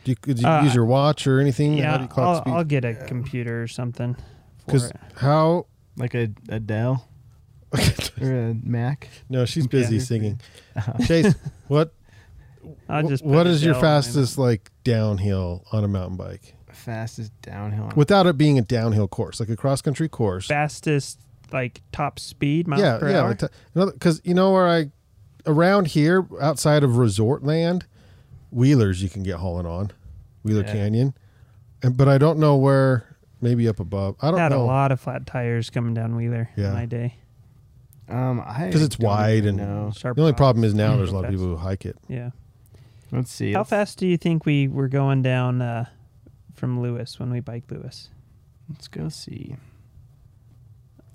Do 0.05 0.13
you, 0.13 0.17
could 0.17 0.39
you 0.41 0.47
Uh, 0.49 0.63
use 0.63 0.75
your 0.75 0.85
watch 0.85 1.27
or 1.27 1.41
anything? 1.41 1.73
How 1.73 1.77
do 1.77 1.83
Yeah, 1.83 2.03
you 2.03 2.09
clock 2.09 2.27
I'll, 2.29 2.41
speed? 2.43 2.51
I'll 2.53 2.65
get 2.65 2.85
a 2.85 2.95
computer 2.95 3.63
or 3.63 3.67
something. 3.69 4.17
Because 4.65 4.93
how? 5.17 5.67
Like 5.97 6.15
a, 6.15 6.29
a 6.49 6.61
Dell 6.61 7.09
or 8.21 8.49
a 8.51 8.55
Mac. 8.63 9.09
no, 9.29 9.45
she's 9.45 9.65
Yeah. 9.65 9.69
busy 9.71 10.01
singing. 10.01 10.41
Chase, 11.07 11.35
what 11.69 11.93
I'll 12.89 13.07
just. 13.09 13.25
what 13.25 13.45
put 13.45 13.47
a 13.49 13.51
is 13.51 13.65
your 13.65 13.75
Dell 13.75 13.81
on 13.81 13.85
my 13.87 13.97
fastest 14.03 14.39
like 14.39 14.71
downhill 14.85 15.65
on 15.73 15.85
a 15.85 15.89
mountain 15.89 16.17
bike 16.17 16.55
Fastest 16.73 17.33
downhill. 17.43 17.91
without 17.97 18.27
it 18.27 18.39
being 18.39 18.59
a 18.59 18.63
downhill 18.63 19.09
course, 19.09 19.41
like 19.41 19.49
a 19.49 19.57
cross 19.57 19.83
country 19.83 20.09
course? 20.09 20.47
fastest 20.47 21.19
like 21.53 21.81
top 21.93 22.19
speed 22.19 22.69
miles 22.69 22.83
yeah, 22.83 22.99
per 22.99 23.11
yeah. 23.11 23.23
hour? 23.23 23.91
Because 23.93 24.21
you 24.25 24.35
know 24.35 24.53
where 24.53 24.69
I 24.69 24.91
around 25.47 25.89
here 25.89 26.27
outside 26.41 26.85
of 26.85 26.97
resort 26.99 27.43
land, 27.43 27.87
wheelers 28.51 29.03
you 29.03 29.09
can 29.09 29.23
get 29.23 29.37
hauling 29.37 29.67
on, 29.67 29.91
Wheeler 30.43 30.63
Yeah. 30.63 30.73
Canyon, 30.73 31.15
and 31.83 31.97
but 31.97 32.09
I 32.09 32.19
don't 32.19 32.39
know 32.39 32.57
where. 32.57 33.05
Maybe 33.41 33.69
up 33.69 33.79
above. 33.79 34.17
I 34.21 34.33
don't 34.33 34.41
had 34.41 34.51
know 34.51 34.63
a 34.63 34.67
lot 34.67 34.91
of 34.91 34.99
flat 35.01 35.25
tires 35.25 35.71
coming 35.71 35.95
down 35.95 36.17
Wheeler 36.17 36.51
Yeah. 36.57 36.69
in 36.71 36.75
my 36.75 36.87
day. 36.87 37.15
um, 38.09 38.41
I 38.45 38.67
because 38.67 38.83
it's 38.83 38.99
wide 38.99 39.45
and 39.47 39.59
know. 39.59 39.93
Sharp 39.95 40.17
the 40.17 40.23
only 40.23 40.33
rocks. 40.33 40.39
problem 40.39 40.65
is 40.65 40.75
now 40.75 40.97
there's 40.97 41.11
a 41.11 41.13
Real 41.13 41.15
lot 41.23 41.25
of 41.27 41.31
people 41.31 41.47
who 41.47 41.55
hike 41.57 41.87
it. 41.87 41.97
Yeah. 42.09 42.31
Let's 43.13 43.31
see. 43.31 43.53
How 43.53 43.61
let's- 43.61 43.71
fast 43.71 43.99
do 43.99 44.09
you 44.09 44.17
think 44.17 44.45
we 44.45 44.67
were 44.67 44.89
going 44.89 45.23
down 45.23 45.63
uh, 45.63 45.85
from 46.55 46.81
Lewis 46.83 47.21
when 47.21 47.31
we 47.31 47.39
biked 47.39 47.71
Lewis? 47.71 48.09
Let's 48.69 48.89
go 48.89 49.09
see. 49.09 49.55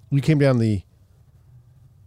You 0.09 0.21
came 0.21 0.39
down 0.39 0.59
the 0.59 0.83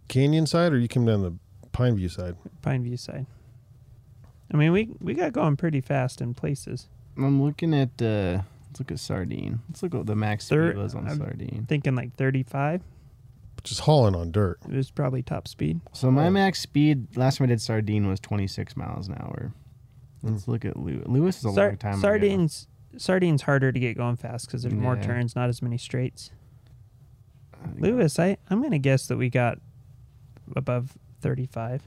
canyon 0.07 0.47
side, 0.47 0.73
or 0.73 0.79
you 0.79 0.87
came 0.87 1.05
down 1.05 1.21
the 1.21 1.35
Pine 1.73 1.95
View 1.95 2.09
side? 2.09 2.35
Pine 2.63 2.83
View 2.83 2.97
side. 2.97 3.27
I 4.53 4.57
mean, 4.57 4.71
we 4.71 4.89
we 5.01 5.13
got 5.13 5.33
going 5.33 5.57
pretty 5.57 5.81
fast 5.81 6.21
in 6.21 6.33
places. 6.33 6.87
I'm 7.17 7.41
looking 7.41 7.73
at. 7.73 8.01
uh 8.01 8.41
Let's 8.69 8.79
look 8.81 8.91
at 8.91 8.99
Sardine. 8.99 9.59
Let's 9.69 9.81
look 9.81 9.93
what 9.93 10.05
the 10.05 10.15
max 10.15 10.47
Thir- 10.49 10.71
speed 10.71 10.77
was 10.81 10.93
on 10.93 11.07
I'm- 11.07 11.17
Sardine. 11.17 11.65
Thinking 11.67 11.95
like 11.95 12.13
35. 12.15 12.83
Just 13.63 13.79
hauling 13.81 14.13
on 14.13 14.31
dirt. 14.31 14.59
It 14.69 14.75
was 14.75 14.91
probably 14.91 15.23
top 15.23 15.47
speed. 15.47 15.79
So 15.93 16.11
my 16.11 16.27
Oh. 16.27 16.31
max 16.31 16.59
speed 16.59 17.15
last 17.17 17.37
time 17.37 17.45
I 17.45 17.47
did 17.47 17.61
Sardine 17.61 18.07
was 18.07 18.19
26 18.19 18.77
miles 18.77 19.07
an 19.07 19.15
hour. 19.15 19.51
Let's 20.21 20.47
look 20.47 20.63
at 20.65 20.77
Lewis. 20.77 21.07
Lewis 21.07 21.37
is 21.39 21.45
a 21.45 21.53
Sar- 21.53 21.67
long 21.69 21.77
time 21.77 21.93
ago. 21.93 22.01
sardines 22.01 22.67
sardines 22.97 23.41
harder 23.43 23.71
to 23.71 23.79
get 23.79 23.95
going 23.97 24.15
fast 24.15 24.45
because 24.47 24.63
there's 24.63 24.73
more 24.75 24.95
turns, 24.97 25.35
not 25.35 25.49
as 25.49 25.61
many 25.61 25.77
straights. 25.77 26.31
I 27.53 27.69
Lewis, 27.79 28.19
I 28.19 28.37
I'm 28.49 28.61
gonna 28.61 28.79
guess 28.79 29.07
that 29.07 29.17
we 29.17 29.29
got 29.29 29.59
above 30.55 30.97
35. 31.21 31.83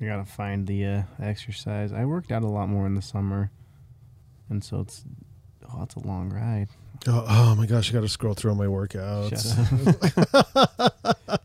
I 0.00 0.04
gotta 0.06 0.24
find 0.24 0.66
the 0.66 0.84
uh, 0.86 1.02
exercise. 1.22 1.92
I 1.92 2.04
worked 2.04 2.32
out 2.32 2.42
a 2.42 2.48
lot 2.48 2.68
more 2.68 2.86
in 2.86 2.94
the 2.94 3.02
summer, 3.02 3.50
and 4.48 4.64
so 4.64 4.80
it's 4.80 5.04
oh, 5.72 5.82
it's 5.82 5.94
a 5.94 6.00
long 6.06 6.30
ride. 6.30 6.68
Oh, 7.06 7.24
oh 7.28 7.54
my 7.54 7.66
gosh, 7.66 7.90
I 7.90 7.94
got 7.94 8.00
to 8.00 8.08
scroll 8.08 8.34
through 8.34 8.50
all 8.50 8.56
my 8.56 8.66
workouts. 8.66 9.56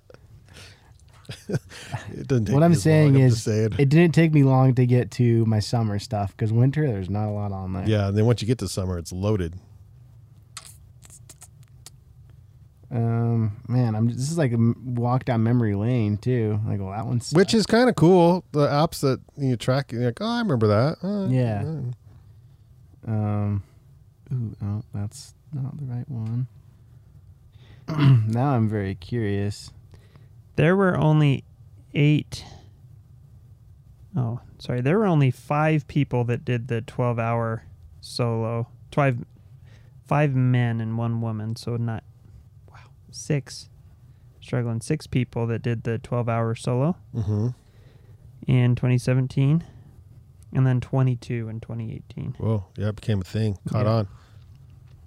It 2.11 2.27
doesn't 2.27 2.45
take 2.45 2.53
What 2.53 2.63
I'm 2.63 2.75
saying 2.75 3.15
is 3.15 3.43
saying. 3.43 3.75
It 3.77 3.89
didn't 3.89 4.13
take 4.13 4.33
me 4.33 4.43
long 4.43 4.75
to 4.75 4.85
get 4.85 5.11
to 5.11 5.45
my 5.45 5.59
summer 5.59 5.99
stuff 5.99 6.31
because 6.31 6.51
winter 6.53 6.85
there's 6.87 7.09
not 7.09 7.27
a 7.27 7.31
lot 7.31 7.51
on 7.51 7.73
there. 7.73 7.87
yeah, 7.87 8.07
and 8.09 8.17
then 8.17 8.25
once 8.25 8.41
you 8.41 8.47
get 8.47 8.57
to 8.59 8.67
summer, 8.67 8.97
it's 8.97 9.11
loaded. 9.11 9.55
Um, 12.95 13.57
man, 13.67 13.93
I'm. 13.93 14.07
This 14.07 14.31
is 14.31 14.37
like 14.37 14.51
a 14.51 14.55
m- 14.55 14.95
walk 14.95 15.25
down 15.25 15.43
memory 15.43 15.75
lane 15.75 16.17
too. 16.17 16.59
Like, 16.65 16.79
well, 16.79 16.91
that 16.91 17.05
one's 17.05 17.31
Which 17.33 17.53
is 17.53 17.65
kind 17.65 17.89
of 17.89 17.95
cool. 17.95 18.45
The 18.53 18.67
apps 18.67 19.01
that 19.01 19.19
you 19.37 19.57
track, 19.57 19.91
you're 19.91 20.05
like, 20.05 20.21
oh, 20.21 20.25
I 20.25 20.39
remember 20.39 20.67
that. 20.67 20.97
Uh, 21.03 21.27
Yeah. 21.29 21.63
uh. 23.07 23.11
Um, 23.11 23.63
ooh, 24.33 24.55
oh, 24.63 24.83
that's 24.93 25.35
not 25.53 25.77
the 25.77 25.85
right 25.85 26.09
one. 26.09 26.47
now 28.27 28.51
I'm 28.55 28.69
very 28.69 28.95
curious. 28.95 29.71
There 30.55 30.75
were 30.75 30.97
only 30.97 31.43
eight 31.93 32.45
oh 34.17 34.39
sorry, 34.57 34.79
there 34.81 34.97
were 34.97 35.05
only 35.05 35.31
five 35.31 35.87
people 35.87 36.23
that 36.23 36.45
did 36.45 36.67
the 36.69 36.81
twelve 36.81 37.19
hour 37.19 37.63
solo. 37.99 38.67
Five 38.91 39.17
five 40.07 40.33
men 40.33 40.79
and 40.79 40.97
one 40.97 41.19
woman, 41.21 41.55
so 41.57 41.75
not 41.75 42.03
wow. 42.05 42.14
Six 43.15 43.69
struggling 44.41 44.81
six 44.81 45.07
people 45.07 45.47
that 45.47 45.61
did 45.61 45.83
the 45.83 45.97
twelve 45.99 46.27
hour 46.29 46.53
solo 46.53 46.97
Mm-hmm. 47.15 47.47
in 48.47 48.75
twenty 48.75 48.97
seventeen. 48.97 49.63
And 50.53 50.65
then 50.67 50.79
twenty 50.81 51.15
two 51.15 51.47
in 51.49 51.59
twenty 51.61 51.93
eighteen. 51.93 52.35
Whoa, 52.37 52.65
yeah, 52.77 52.89
it 52.89 52.95
became 52.97 53.21
a 53.21 53.23
thing. 53.23 53.57
Caught 53.69 53.85
Yeah. 53.85 53.91
on. 53.91 54.07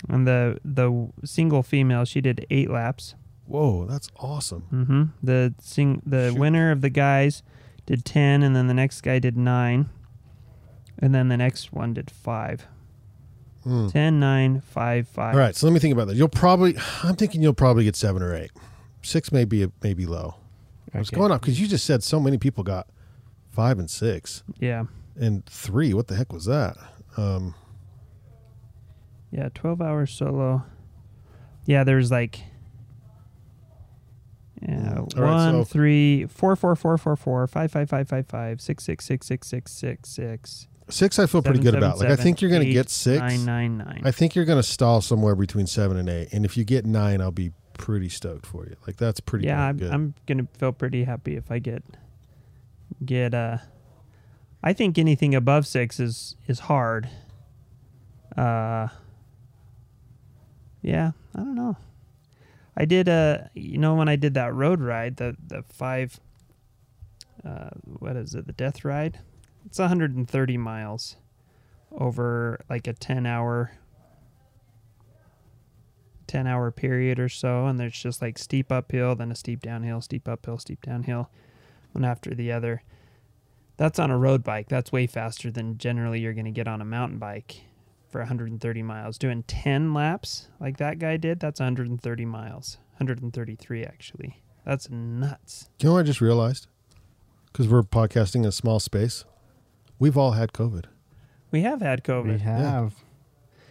And 0.08 0.26
the 0.26 0.58
the 0.64 1.08
single 1.24 1.62
female, 1.62 2.04
she 2.04 2.20
did 2.20 2.46
eight 2.50 2.70
laps. 2.70 3.14
Whoa, 3.46 3.84
that's 3.86 4.08
awesome. 4.18 4.64
Mm-hmm. 4.72 5.02
The 5.22 5.54
sing 5.60 6.02
the 6.04 6.30
Shoot. 6.30 6.38
winner 6.38 6.70
of 6.70 6.80
the 6.80 6.90
guys 6.90 7.42
did 7.86 8.04
ten, 8.04 8.42
and 8.42 8.54
then 8.56 8.66
the 8.68 8.74
next 8.74 9.00
guy 9.02 9.18
did 9.18 9.36
nine, 9.36 9.88
and 10.98 11.14
then 11.14 11.28
the 11.28 11.36
next 11.36 11.72
one 11.72 11.94
did 11.94 12.10
five. 12.10 12.66
Mm. 13.66 13.92
Ten, 13.92 14.20
nine, 14.20 14.60
five, 14.60 15.08
five. 15.08 15.34
All 15.34 15.40
right, 15.40 15.54
so 15.54 15.66
let 15.66 15.72
me 15.72 15.80
think 15.80 15.92
about 15.92 16.06
that. 16.08 16.16
You'll 16.16 16.28
probably, 16.28 16.76
I'm 17.02 17.16
thinking 17.16 17.42
you'll 17.42 17.52
probably 17.54 17.84
get 17.84 17.96
seven 17.96 18.22
or 18.22 18.34
eight. 18.34 18.50
Six 19.02 19.30
may 19.32 19.44
be 19.44 19.70
maybe 19.82 20.06
low. 20.06 20.36
What's 20.92 21.10
Okay. 21.10 21.16
going 21.16 21.32
on? 21.32 21.38
Because 21.38 21.60
you 21.60 21.66
just 21.68 21.84
said 21.84 22.02
so 22.02 22.18
many 22.20 22.38
people 22.38 22.64
got 22.64 22.88
five 23.50 23.78
and 23.78 23.90
six 23.90 24.42
Yeah, 24.58 24.84
and 25.16 25.44
three. 25.46 25.92
What 25.92 26.06
the 26.08 26.14
heck 26.16 26.32
was 26.32 26.46
that? 26.46 26.76
Um, 27.16 27.54
yeah. 29.30 29.48
Twelve 29.54 29.82
hours 29.82 30.12
solo. 30.12 30.62
Yeah, 31.66 31.84
there's 31.84 32.10
like. 32.10 32.40
Yeah, 34.62 34.68
Mm. 34.68 35.16
All 35.16 35.22
right, 35.22 35.34
one, 35.34 35.52
so- 35.52 35.64
three, 35.64 36.26
four, 36.26 36.56
four, 36.56 36.74
four, 36.74 36.98
four, 36.98 37.14
four, 37.16 37.46
five, 37.46 37.70
five, 37.70 37.88
five, 37.88 38.08
five, 38.08 38.26
five, 38.26 38.60
six, 38.60 38.82
six, 38.84 39.04
six, 39.04 39.26
six, 39.26 39.46
six, 39.46 39.70
six, 39.72 40.08
six. 40.08 40.66
Six, 40.88 41.18
I 41.18 41.26
feel 41.26 41.42
pretty 41.42 41.58
seven, 41.58 41.64
good 41.64 41.74
seven, 41.74 41.88
about. 41.88 41.98
Like 41.98 42.10
I 42.10 42.16
think 42.16 42.40
you're 42.40 42.50
going 42.50 42.66
to 42.66 42.72
get 42.72 42.90
six. 42.90 43.20
Nine, 43.20 43.44
nine, 43.44 43.78
nine. 43.78 44.02
I 44.04 44.10
think 44.10 44.34
you're 44.34 44.44
going 44.44 44.58
to 44.58 44.68
stall 44.68 45.00
somewhere 45.00 45.34
between 45.34 45.66
seven 45.66 45.96
and 45.96 46.08
eight. 46.08 46.28
And 46.32 46.44
if 46.44 46.56
you 46.56 46.64
get 46.64 46.84
nine, 46.86 47.20
I'll 47.20 47.30
be 47.30 47.52
pretty 47.78 48.08
stoked 48.10 48.44
for 48.44 48.66
you. 48.66 48.76
Like 48.86 48.96
that's 48.96 49.20
pretty. 49.20 49.46
yeah, 49.46 49.62
I'm, 49.62 49.76
good. 49.78 49.90
I'm 49.90 50.14
gonna 50.26 50.46
feel 50.58 50.72
pretty 50.72 51.04
happy 51.04 51.36
if 51.36 51.50
I 51.50 51.58
get 51.60 51.82
get 53.04 53.32
uh 53.32 53.58
I 54.62 54.72
think 54.74 54.98
anything 54.98 55.34
above 55.34 55.66
six 55.66 55.98
is 55.98 56.36
is 56.46 56.58
hard. 56.60 57.08
Uh 58.36 58.88
yeah, 60.82 61.12
I 61.34 61.38
don't 61.38 61.54
know. 61.54 61.76
I 62.76 62.84
did 62.84 63.08
uh 63.08 63.44
you 63.54 63.78
know 63.78 63.94
when 63.94 64.08
I 64.08 64.16
did 64.16 64.34
that 64.34 64.52
road 64.52 64.80
ride, 64.80 65.16
the 65.16 65.36
the 65.46 65.64
five 65.70 66.20
uh 67.46 67.70
what 67.84 68.16
is 68.16 68.34
it, 68.34 68.46
the 68.46 68.52
death 68.52 68.84
ride? 68.84 69.20
It's 69.68 69.78
130 69.78 70.56
miles 70.56 71.16
over 71.92 72.60
like 72.68 72.86
a 72.86 72.92
10 72.92 73.26
hour 73.26 73.72
10 76.26 76.46
hour 76.46 76.70
period 76.70 77.18
or 77.18 77.28
so 77.28 77.66
and 77.66 77.80
there's 77.80 77.98
just 77.98 78.20
like 78.20 78.36
steep 78.36 78.70
uphill 78.70 79.14
then 79.14 79.30
a 79.30 79.34
steep 79.34 79.62
downhill 79.62 80.02
steep 80.02 80.28
uphill 80.28 80.58
steep 80.58 80.82
downhill 80.82 81.30
one 81.92 82.04
after 82.04 82.34
the 82.34 82.52
other. 82.52 82.82
That's 83.76 83.98
on 83.98 84.10
a 84.10 84.18
road 84.18 84.42
bike. 84.42 84.68
That's 84.68 84.90
way 84.90 85.06
faster 85.06 85.50
than 85.50 85.78
generally 85.78 86.20
you're 86.20 86.32
going 86.32 86.44
to 86.44 86.50
get 86.50 86.68
on 86.68 86.80
a 86.80 86.84
mountain 86.84 87.18
bike 87.18 87.62
for 88.08 88.20
130 88.20 88.82
miles. 88.82 89.18
Doing 89.18 89.44
10 89.44 89.94
laps 89.94 90.48
like 90.60 90.78
that 90.78 90.98
guy 90.98 91.16
did 91.16 91.40
that's 91.40 91.60
130 91.60 92.24
miles. 92.24 92.78
133 92.96 93.84
actually. 93.84 94.42
That's 94.64 94.90
nuts. 94.90 95.70
You 95.80 95.88
know 95.88 95.92
what 95.94 96.00
I 96.00 96.02
just 96.02 96.20
realized? 96.20 96.66
Because 97.46 97.68
we're 97.68 97.82
podcasting 97.82 98.36
in 98.36 98.46
a 98.46 98.52
small 98.52 98.80
space. 98.80 99.24
We've 99.98 100.16
all 100.16 100.32
had 100.32 100.52
COVID. 100.52 100.84
we 101.50 101.62
have 101.62 101.80
had 101.80 102.04
covid 102.04 102.32
We 102.34 102.38
have. 102.40 102.94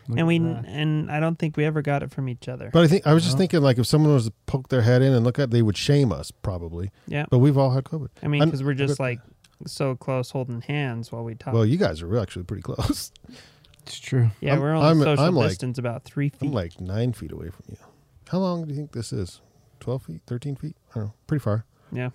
Look 0.09 0.19
and 0.19 0.27
we 0.27 0.39
that. 0.39 0.63
and 0.65 1.11
i 1.11 1.19
don't 1.19 1.37
think 1.37 1.57
we 1.57 1.65
ever 1.65 1.81
got 1.81 2.01
it 2.01 2.11
from 2.11 2.29
each 2.29 2.47
other 2.47 2.69
But 2.71 2.83
I 2.83 2.87
think 2.87 3.05
I 3.05 3.13
was 3.13 3.25
just 3.25 3.37
thinking, 3.37 3.61
like, 3.61 3.77
if 3.77 3.85
someone 3.85 4.13
was 4.13 4.25
to 4.27 4.33
poke 4.45 4.69
their 4.69 4.81
head 4.83 5.01
in 5.01 5.11
and 5.13 5.25
look 5.25 5.37
at, 5.37 5.51
they 5.51 5.61
would 5.61 5.75
shame 5.77 6.11
us 6.13 6.31
probably. 6.31 6.91
yeah 7.07 7.25
But 7.29 7.39
we've 7.39 7.57
all 7.57 7.71
had 7.71 7.83
COVID. 7.83 8.09
i 8.23 8.27
mean 8.27 8.43
because 8.45 8.63
we're 8.63 8.73
just 8.73 8.97
good. 8.97 9.03
like 9.03 9.19
so 9.65 9.95
close 9.95 10.31
holding 10.31 10.61
hands 10.61 11.11
while 11.11 11.23
we 11.23 11.35
talk 11.35 11.53
Well, 11.53 11.65
you 11.65 11.77
guys 11.77 12.01
are 12.01 12.17
actually 12.19 12.43
pretty 12.43 12.63
close. 12.63 13.11
It's 13.87 13.99
true. 13.99 14.31
yeah 14.41 14.51
I'm- 14.53 14.61
we're 14.61 14.73
only 14.73 14.85
I'm- 14.87 14.99
social 14.99 15.23
I'm 15.25 15.33
like- 15.35 15.49
distance 15.49 15.77
about 15.77 16.03
three 16.03 16.27
feet 16.29 16.47
I'm 16.47 16.53
like 16.53 16.79
nine 16.81 17.13
feet 17.13 17.31
away 17.31 17.49
from 17.49 17.63
you. 17.69 17.77
How 18.29 18.37
long 18.39 18.63
do 18.65 18.69
you 18.73 18.75
think 18.77 18.91
this 18.91 19.13
is? 19.13 19.39
Twelve 19.79 20.03
feet? 20.03 20.21
Thirteen 20.27 20.55
feet? 20.57 20.75
I 20.91 20.95
don't 20.95 21.03
know. 21.05 21.13
Pretty 21.27 21.41
far. 21.41 21.63
Yeah. 21.93 22.09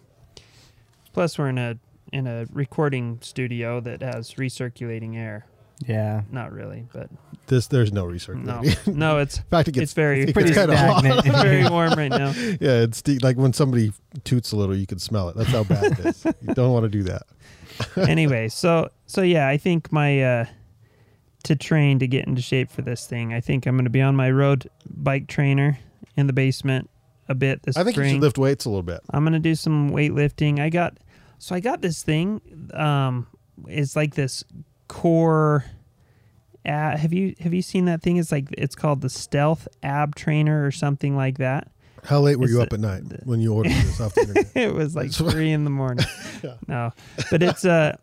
Plus, 1.14 1.38
we're 1.38 1.48
in 1.48 1.56
a 1.58 1.78
in 2.12 2.26
a 2.26 2.46
recording 2.52 3.18
studio 3.22 3.80
that 3.80 4.02
has 4.02 4.34
recirculating 4.34 5.16
air. 5.16 5.46
Yeah. 5.86 6.22
Not 6.30 6.52
really, 6.52 6.86
but 6.92 7.08
This 7.46 7.66
there's 7.66 7.92
no 7.92 8.04
no, 8.06 8.12
recirculating. 8.12 8.86
no, 8.86 8.92
no 8.92 9.18
it's 9.18 9.38
In 9.38 9.44
fact, 9.44 9.68
it 9.68 9.72
gets 9.72 9.82
it's 9.84 9.92
very 9.94 10.22
it 10.28 10.32
Pretty 10.34 10.50
gets 10.52 10.58
kind 10.58 10.70
of 10.70 10.78
hot. 10.78 11.00
stagnant. 11.00 11.26
it's 11.26 11.42
very 11.42 11.68
warm 11.68 11.92
right 11.94 12.10
now. 12.10 12.30
Yeah, 12.60 12.82
it's 12.82 13.02
de- 13.02 13.18
like 13.18 13.36
when 13.36 13.52
somebody 13.52 13.92
toots 14.24 14.52
a 14.52 14.56
little, 14.56 14.76
you 14.76 14.86
can 14.86 14.98
smell 14.98 15.28
it. 15.30 15.36
That's 15.36 15.50
how 15.50 15.64
bad 15.64 15.98
it 15.98 16.06
is. 16.06 16.24
You 16.42 16.54
don't 16.54 16.72
want 16.72 16.84
to 16.84 16.88
do 16.88 17.02
that. 17.04 17.22
anyway, 17.96 18.48
so 18.48 18.90
so 19.06 19.22
yeah, 19.22 19.48
I 19.48 19.56
think 19.56 19.90
my 19.90 20.22
uh 20.22 20.44
to 21.44 21.56
train 21.56 21.98
to 21.98 22.06
get 22.06 22.26
into 22.28 22.40
shape 22.42 22.70
for 22.70 22.82
this 22.82 23.06
thing, 23.06 23.32
I 23.32 23.40
think 23.40 23.66
I'm 23.66 23.74
going 23.74 23.84
to 23.84 23.90
be 23.90 24.00
on 24.02 24.14
my 24.14 24.30
road 24.30 24.70
bike 24.86 25.26
trainer 25.26 25.76
in 26.16 26.28
the 26.28 26.32
basement 26.32 26.88
a 27.28 27.34
bit 27.34 27.62
this 27.64 27.76
I 27.76 27.82
think 27.82 27.94
spring. 27.94 28.08
you 28.10 28.14
should 28.16 28.22
lift 28.22 28.38
weights 28.38 28.64
a 28.66 28.68
little 28.68 28.82
bit. 28.82 29.00
I'm 29.10 29.24
gonna 29.24 29.38
do 29.40 29.54
some 29.54 29.90
weightlifting. 29.90 30.60
I 30.60 30.68
got 30.68 30.98
so 31.42 31.56
I 31.56 31.60
got 31.60 31.80
this 31.82 32.04
thing. 32.04 32.40
Um, 32.72 33.26
it's 33.66 33.96
like 33.96 34.14
this 34.14 34.44
core. 34.86 35.64
Uh, 36.64 36.96
have 36.96 37.12
you 37.12 37.34
have 37.40 37.52
you 37.52 37.62
seen 37.62 37.86
that 37.86 38.02
thing? 38.02 38.16
It's 38.18 38.30
like 38.30 38.46
it's 38.56 38.76
called 38.76 39.00
the 39.00 39.10
Stealth 39.10 39.66
Ab 39.82 40.14
Trainer 40.14 40.64
or 40.64 40.70
something 40.70 41.16
like 41.16 41.38
that. 41.38 41.68
How 42.04 42.20
late 42.20 42.36
were 42.38 42.44
It's 42.44 42.52
you 42.52 42.58
the- 42.58 42.64
up 42.64 42.72
at 42.72 42.78
night 42.80 43.08
the- 43.08 43.18
when 43.24 43.40
you 43.40 43.52
ordered 43.52 43.72
this 43.72 44.00
off 44.00 44.14
the 44.14 44.20
internet? 44.22 44.50
it 44.56 44.72
was 44.72 44.94
like 44.94 45.10
three 45.12 45.50
in 45.50 45.64
the 45.64 45.70
morning. 45.70 46.06
Yeah. 46.44 46.54
No, 46.68 46.90
but 47.30 47.42
it's 47.42 47.64
uh 47.64 47.96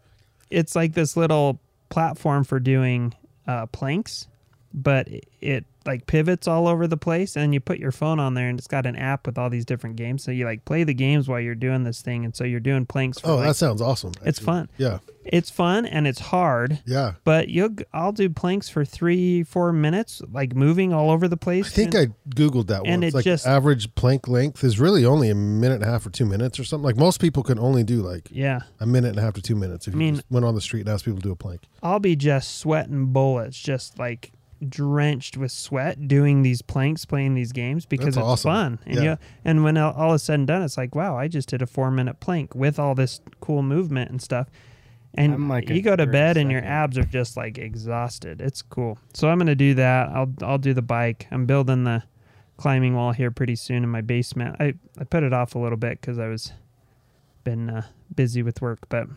it's 0.49 0.75
like 0.75 0.93
this 0.93 1.15
little 1.17 1.59
platform 1.89 2.43
for 2.45 2.59
doing 2.59 3.13
uh, 3.47 3.65
planks, 3.67 4.27
but 4.73 5.07
it 5.41 5.65
like 5.85 6.07
pivots 6.07 6.47
all 6.47 6.67
over 6.67 6.87
the 6.87 6.97
place, 6.97 7.35
and 7.37 7.53
you 7.53 7.59
put 7.59 7.79
your 7.79 7.91
phone 7.91 8.19
on 8.19 8.33
there, 8.33 8.49
and 8.49 8.59
it's 8.59 8.67
got 8.67 8.85
an 8.85 8.95
app 8.95 9.25
with 9.25 9.37
all 9.37 9.49
these 9.49 9.65
different 9.65 9.95
games. 9.95 10.23
So 10.23 10.31
you 10.31 10.45
like 10.45 10.65
play 10.65 10.83
the 10.83 10.93
games 10.93 11.27
while 11.27 11.39
you're 11.39 11.55
doing 11.55 11.83
this 11.83 12.01
thing, 12.01 12.25
and 12.25 12.35
so 12.35 12.43
you're 12.43 12.59
doing 12.59 12.85
planks. 12.85 13.19
For 13.19 13.29
Oh, 13.29 13.35
like, 13.37 13.47
that 13.47 13.55
sounds 13.55 13.81
awesome. 13.81 14.11
It's 14.23 14.39
fun. 14.39 14.69
Yeah, 14.77 14.99
it's 15.25 15.49
fun 15.49 15.85
and 15.85 16.07
it's 16.07 16.19
hard, 16.19 16.79
yeah. 16.85 17.13
but 17.23 17.49
you'll 17.49 17.75
I'll 17.93 18.11
do 18.11 18.29
planks 18.29 18.67
for 18.69 18.83
three 18.83 19.43
four 19.43 19.71
minutes, 19.71 20.21
like 20.31 20.55
moving 20.55 20.91
all 20.93 21.11
over 21.11 21.27
the 21.27 21.37
place. 21.37 21.67
I 21.67 21.69
think 21.69 21.95
I 21.95 22.07
googled 22.29 22.67
that 22.67 22.81
one 22.83 22.89
And 22.91 23.03
once. 23.03 23.13
it 23.13 23.17
Like 23.17 23.25
just- 23.25 23.45
average 23.47 23.93
plank 23.95 24.27
length 24.27 24.63
is 24.63 24.79
really 24.79 25.05
only 25.05 25.29
a 25.29 25.35
minute 25.35 25.75
and 25.75 25.83
a 25.83 25.87
half 25.87 26.05
or 26.05 26.09
two 26.09 26.25
minutes 26.25 26.59
or 26.59 26.63
something. 26.63 26.83
Like 26.85 26.97
most 26.97 27.21
people 27.21 27.43
can 27.43 27.59
only 27.59 27.83
do 27.83 28.01
like 28.01 28.27
yeah. 28.31 28.61
a 28.79 28.85
minute 28.85 29.09
and 29.09 29.19
a 29.19 29.21
half 29.21 29.33
to 29.35 29.41
two 29.41 29.55
minutes. 29.55 29.87
If 29.87 29.93
I 29.93 29.95
you 29.95 29.99
mean- 29.99 30.15
just 30.15 30.25
went 30.31 30.45
on 30.45 30.55
the 30.55 30.61
street 30.61 30.81
and 30.81 30.89
asked 30.89 31.05
people 31.05 31.19
to 31.19 31.23
do 31.27 31.31
a 31.31 31.35
plank. 31.35 31.61
I'll 31.83 31.99
be 31.99 32.15
just 32.15 32.57
sweating 32.57 33.07
bullets, 33.07 33.57
just 33.59 33.97
like 33.99 34.31
drenched 34.67 35.37
with 35.37 35.51
sweat 35.51 36.07
doing 36.07 36.41
these 36.41 36.61
planks, 36.61 37.05
playing 37.05 37.33
these 37.33 37.51
games 37.51 37.85
because 37.85 38.15
That's 38.15 38.17
it's 38.17 38.45
awesome. 38.45 38.49
fun. 38.51 38.79
And 38.85 38.95
Yeah. 38.95 39.03
you, 39.11 39.17
and 39.45 39.63
when 39.63 39.77
all, 39.77 39.93
all 39.93 40.13
is 40.13 40.23
said 40.23 40.35
and 40.39 40.47
done, 40.47 40.61
it's 40.63 40.77
like, 40.77 40.95
wow, 40.95 41.17
I 41.17 41.27
just 41.27 41.49
did 41.49 41.61
a 41.61 41.67
four 41.67 41.91
minute 41.91 42.19
plank 42.19 42.53
with 42.55 42.79
all 42.79 42.95
this 42.95 43.21
cool 43.39 43.61
movement 43.63 44.11
and 44.11 44.21
stuff. 44.21 44.47
And 45.15 45.49
like 45.49 45.69
you 45.69 45.81
go 45.81 45.95
to 45.95 46.03
30 46.05 46.11
bed 46.11 46.37
and 46.37 46.51
your 46.51 46.63
abs 46.63 46.97
are 46.97 47.03
just 47.03 47.35
like 47.35 47.57
exhausted. 47.57 48.41
It's 48.41 48.61
cool. 48.61 48.97
So 49.13 49.27
I'm 49.29 49.39
gonna 49.39 49.55
do 49.55 49.73
that. 49.73 50.09
I'll 50.09 50.31
I'll 50.43 50.59
do 50.59 50.73
the 50.73 50.83
bike. 50.83 51.27
I'm 51.31 51.45
building 51.47 51.83
the 51.83 52.03
climbing 52.57 52.93
wall 52.95 53.11
here 53.13 53.31
pretty 53.31 53.55
soon 53.55 53.83
in 53.83 53.89
my 53.89 54.01
basement. 54.01 54.57
I 54.59 54.75
I 54.99 55.05
put 55.05 55.23
it 55.23 55.33
off 55.33 55.55
a 55.55 55.59
little 55.59 55.77
bit 55.79 55.99
because 55.99 56.19
I 56.19 56.27
was 56.27 56.51
been 57.43 57.69
uh, 57.71 57.81
busy 58.13 58.43
with 58.43 58.61
work, 58.61 58.87
but 58.89 59.07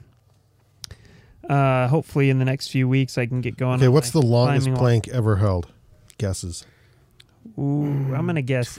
uh, 1.49 1.89
hopefully 1.89 2.31
in 2.31 2.39
the 2.39 2.45
next 2.45 2.69
few 2.69 2.89
weeks 2.89 3.19
I 3.19 3.27
can 3.27 3.41
get 3.41 3.57
going. 3.57 3.77
Okay, 3.77 3.87
on 3.87 3.93
what's 3.93 4.15
my 4.15 4.21
the 4.21 4.27
longest 4.27 4.65
climbing 4.67 4.75
wall. 4.75 4.81
plank 4.83 5.09
ever 5.09 5.37
held? 5.37 5.69
Guesses. 6.19 6.65
Ooh, 7.59 8.13
I'm 8.15 8.27
gonna 8.27 8.43
guess. 8.43 8.79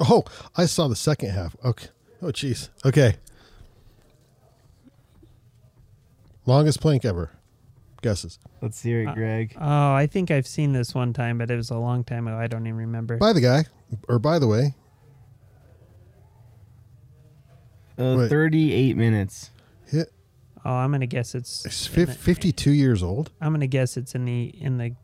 Oh, 0.00 0.24
I 0.56 0.66
saw 0.66 0.88
the 0.88 0.96
second 0.96 1.30
half. 1.30 1.54
Okay. 1.64 1.88
Oh, 2.22 2.26
jeez. 2.28 2.68
Okay. 2.84 3.16
Longest 6.46 6.80
plank 6.80 7.04
ever. 7.04 7.30
guesses. 8.02 8.38
Let's 8.62 8.82
hear 8.82 9.02
it, 9.02 9.08
Uh, 9.08 9.14
Greg. 9.14 9.54
Oh, 9.60 9.92
I 9.92 10.06
think 10.06 10.30
I've 10.30 10.46
seen 10.46 10.72
this 10.72 10.94
one 10.94 11.12
time, 11.12 11.36
but 11.36 11.50
it 11.50 11.56
was 11.56 11.68
a 11.70 11.76
long 11.76 12.02
time 12.02 12.26
ago. 12.26 12.36
I 12.38 12.46
don't 12.46 12.66
even 12.66 12.78
remember. 12.78 13.18
By 13.18 13.34
the 13.34 13.42
guy, 13.42 13.64
or 14.08 14.18
by 14.18 14.38
the 14.38 14.46
way, 14.48 14.74
Uh, 17.98 18.26
38 18.28 18.96
minutes. 18.96 19.50
Hit 20.64 20.70
oh, 20.70 20.74
I'm 20.74 20.90
gonna 20.90 21.06
guess 21.06 21.34
it's. 21.34 21.64
is 21.66 21.96
in 21.96 22.06
the- 22.06 22.12
52 22.12 22.70
years 22.70 23.02
old. 23.02 23.30
I'm 23.40 23.52
gonna 23.52 23.66
guess 23.66 23.96
it's 23.96 24.14
in 24.14 24.24
the 24.24 24.44
in 24.44 24.78
the 24.78 24.94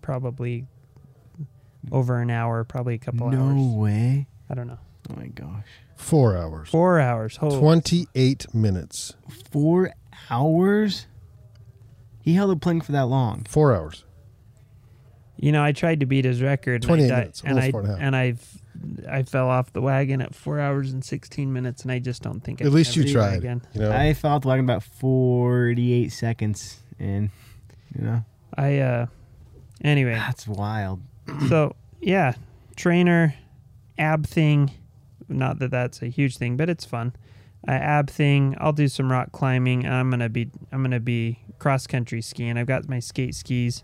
probably 0.00 0.66
over 1.90 2.20
an 2.20 2.30
hour, 2.30 2.64
probably 2.64 2.94
a 2.94 2.98
couple 2.98 3.30
no 3.30 3.38
hours. 3.38 3.54
No 3.56 3.78
way. 3.78 4.26
I 4.48 4.54
don't 4.54 4.66
know. 4.66 4.78
Oh 5.10 5.14
my 5.16 5.26
gosh. 5.26 5.66
Four 5.96 6.36
hours. 6.36 6.68
Four 6.68 7.00
hours. 7.00 7.38
Oh, 7.40 7.58
28 7.58 8.54
minutes. 8.54 9.14
Four 9.50 9.92
hours? 10.30 11.06
He 12.20 12.34
held 12.34 12.50
a 12.50 12.56
plank 12.56 12.84
for 12.84 12.92
that 12.92 13.06
long. 13.06 13.44
Four 13.48 13.74
hours. 13.74 14.04
You 15.36 15.50
know, 15.50 15.62
I 15.62 15.72
tried 15.72 16.00
to 16.00 16.06
beat 16.06 16.24
his 16.24 16.40
record. 16.40 16.82
28 16.82 17.04
and 17.04 17.12
I, 17.12 17.18
minutes, 17.18 17.40
and 17.40 17.50
almost 17.50 17.66
I 17.66 17.70
four 17.72 17.80
and 17.80 17.88
a 17.88 17.92
half. 17.92 18.00
and 18.00 18.16
I've 18.16 18.61
I 19.08 19.22
fell 19.22 19.48
off 19.48 19.72
the 19.72 19.80
wagon 19.80 20.20
at 20.20 20.34
four 20.34 20.58
hours 20.60 20.92
and 20.92 21.04
sixteen 21.04 21.52
minutes, 21.52 21.82
and 21.82 21.92
I 21.92 21.98
just 21.98 22.22
don't 22.22 22.40
think. 22.40 22.60
I 22.60 22.64
At 22.64 22.68
can 22.68 22.74
least 22.74 22.96
you 22.96 23.04
do 23.04 23.12
tried. 23.12 23.34
again. 23.34 23.62
You 23.74 23.82
know, 23.82 23.92
I 23.92 24.14
fell 24.14 24.32
off 24.32 24.42
the 24.42 24.48
wagon 24.48 24.64
about 24.64 24.82
48 24.82 26.10
seconds. 26.12 26.78
And, 26.98 27.30
you 27.96 28.04
know, 28.04 28.24
I 28.56 28.78
uh, 28.78 29.06
anyway. 29.82 30.14
that's 30.14 30.46
wild. 30.46 31.00
so 31.48 31.74
yeah, 32.00 32.34
trainer, 32.76 33.34
ab 33.98 34.26
thing. 34.26 34.70
Not 35.28 35.58
that 35.60 35.70
that's 35.70 36.02
a 36.02 36.06
huge 36.08 36.36
thing, 36.36 36.56
but 36.56 36.68
it's 36.68 36.84
fun. 36.84 37.14
Uh, 37.66 37.72
ab 37.72 38.10
thing. 38.10 38.56
I'll 38.60 38.72
do 38.72 38.88
some 38.88 39.10
rock 39.10 39.32
climbing. 39.32 39.86
I'm 39.86 40.10
gonna 40.10 40.28
be 40.28 40.50
I'm 40.70 40.82
gonna 40.82 41.00
be 41.00 41.38
cross 41.58 41.86
country 41.86 42.20
skiing. 42.22 42.56
I've 42.58 42.66
got 42.66 42.88
my 42.88 42.98
skate 42.98 43.34
skis, 43.34 43.82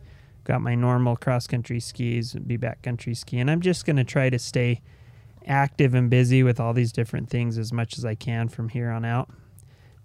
got 0.49 0.63
my 0.63 0.75
normal 0.75 1.15
cross 1.15 1.47
country 1.47 1.79
skis, 1.79 2.35
and 2.35 2.49
be 2.49 2.57
backcountry 2.59 3.17
skiing. 3.17 3.49
I'm 3.49 3.61
just 3.61 3.85
gonna 3.85 4.03
try 4.03 4.31
to 4.31 4.39
stay 4.39 4.81
active 5.47 5.95
and 5.95 6.11
busy 6.11 6.43
with 6.43 6.59
all 6.59 6.73
these 6.73 6.91
different 6.91 7.31
things 7.31 7.59
as 7.59 7.73
much 7.73 7.99
as 7.99 8.05
I 8.05 8.15
can 8.15 8.49
from 8.49 8.71
here 8.71 8.91
on 8.91 9.05
out, 9.05 9.31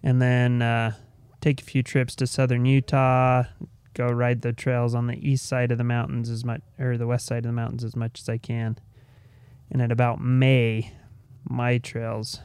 and 0.04 0.22
then 0.22 0.62
uh, 0.62 0.94
take 1.42 1.62
a 1.62 1.64
few 1.64 1.82
trips 1.82 2.16
to 2.18 2.28
southern 2.28 2.66
Utah. 2.66 3.44
Go 3.94 4.08
ride 4.08 4.42
the 4.42 4.54
trails 4.54 4.94
on 4.96 5.08
the 5.08 5.18
east 5.28 5.46
side 5.46 5.72
of 5.72 5.78
the 5.78 5.84
mountains 5.84 6.30
as 6.30 6.44
much, 6.44 6.62
or 6.78 6.98
the 6.98 7.08
west 7.08 7.26
side 7.26 7.40
of 7.40 7.44
the 7.44 7.52
mountains 7.54 7.84
as 7.84 7.96
much 7.96 8.20
as 8.20 8.28
I 8.28 8.38
can. 8.38 8.78
And 9.72 9.82
at 9.82 9.92
about 9.92 10.20
May, 10.20 10.92
my 11.48 11.78
trails 11.78 12.42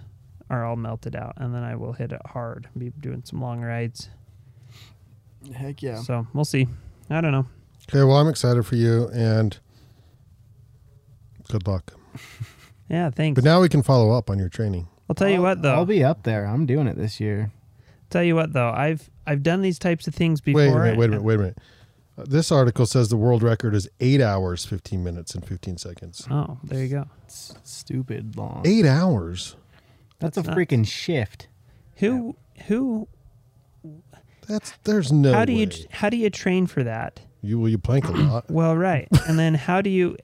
are 0.51 0.65
all 0.65 0.77
melted 0.77 1.17
out, 1.17 1.35
and 1.37 1.55
then 1.55 1.63
I 1.63 1.75
will 1.75 1.95
hit 1.95 2.13
it 2.13 2.23
hard. 2.27 2.69
Be 2.77 2.91
doing 2.91 3.23
some 3.25 3.41
long 3.41 3.61
rides. 3.61 4.09
Heck 5.55 5.83
yeah. 5.83 5.97
So 5.97 6.27
we'll 6.33 6.45
see. 6.45 6.69
I 7.11 7.21
don't 7.21 7.33
know. 7.33 7.47
Okay, 7.89 8.05
well, 8.05 8.17
I'm 8.17 8.29
excited 8.29 8.65
for 8.65 8.77
you 8.77 9.09
and 9.13 9.59
good 11.51 11.67
luck. 11.67 11.93
Yeah, 12.91 13.11
thanks. 13.11 13.35
But 13.37 13.45
now 13.45 13.61
we 13.61 13.69
can 13.69 13.83
follow 13.83 14.13
up 14.13 14.31
on 14.31 14.39
your 14.39 14.49
training. 14.49 14.89
I'll 15.11 15.15
tell 15.15 15.29
you 15.29 15.43
what 15.43 15.61
though. 15.61 15.75
I'll 15.75 15.85
be 15.85 16.03
up 16.03 16.23
there. 16.23 16.47
I'm 16.47 16.65
doing 16.65 16.87
it 16.87 16.97
this 16.97 17.21
year. 17.21 17.53
tell 18.09 18.23
you 18.23 18.35
what 18.35 18.55
though. 18.55 18.71
I've 18.71 19.11
I've 19.27 19.43
done 19.43 19.61
these 19.61 19.79
types 19.79 20.07
of 20.07 20.15
things 20.15 20.41
before. 20.41 20.63
Wait 20.63 20.69
a 20.71 20.75
minute, 20.79 20.99
wait 20.99 21.05
a 21.05 21.09
minute, 21.09 21.23
wait 21.23 21.35
a 21.35 21.39
minute. 21.39 21.59
Uh, 22.17 22.25
this 22.27 22.51
article 22.51 22.87
says 22.87 23.11
the 23.11 23.17
world 23.19 23.43
record 23.43 23.75
is 23.75 23.89
eight 24.01 24.23
hours, 24.23 24.65
15 24.65 25.05
minutes, 25.05 25.35
and 25.35 25.47
15 25.47 25.77
seconds. 25.77 26.27
Oh, 26.31 26.59
there 26.65 26.83
you 26.83 26.89
go. 26.89 27.05
It's 27.25 27.55
stupid 27.63 28.37
long. 28.39 28.63
Eight 28.65 28.87
hours? 28.87 29.55
That's, 30.19 30.37
That's 30.37 30.49
a 30.49 30.51
nuts. 30.51 30.59
freaking 30.59 30.87
shift. 30.87 31.47
Who 31.97 32.37
who? 32.69 33.07
That's, 34.49 34.73
there's 34.85 35.13
no 35.13 35.35
how 35.35 35.45
do 35.45 35.53
you 35.53 35.69
how 35.91 36.09
do 36.09 36.17
you 36.17 36.31
train 36.31 36.67
for 36.67 36.83
that? 36.85 37.21
You, 37.43 37.61
well, 37.61 37.69
you 37.69 37.79
plank 37.79 38.09
a 38.09 38.13
lot. 38.13 38.51
Well, 38.51 38.77
right. 38.77 39.09
and 39.29 39.39
then 39.39 39.55
how 39.55 39.81
do 39.81 39.91
you 39.91 40.17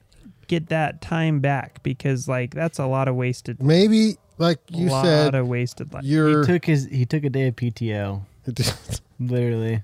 get 0.47 0.67
that 0.69 1.01
time 1.01 1.39
back? 1.39 1.81
Because 1.83 2.27
like 2.27 2.53
that's 2.53 2.79
a 2.79 2.85
lot 2.85 3.07
of 3.07 3.15
wasted. 3.15 3.61
Maybe, 3.61 4.17
like 4.37 4.59
you 4.69 4.89
lot 4.89 5.05
said, 5.05 5.35
of 5.35 5.47
wasted 5.47 5.93
life. 5.93 6.03
you're. 6.03 6.41
He 6.41 6.45
took 6.47 6.65
his 6.65 6.85
he 6.85 7.05
took 7.05 7.23
a 7.23 7.29
day 7.29 7.47
of 7.47 7.55
PTO. 7.55 8.21
Literally. 9.19 9.81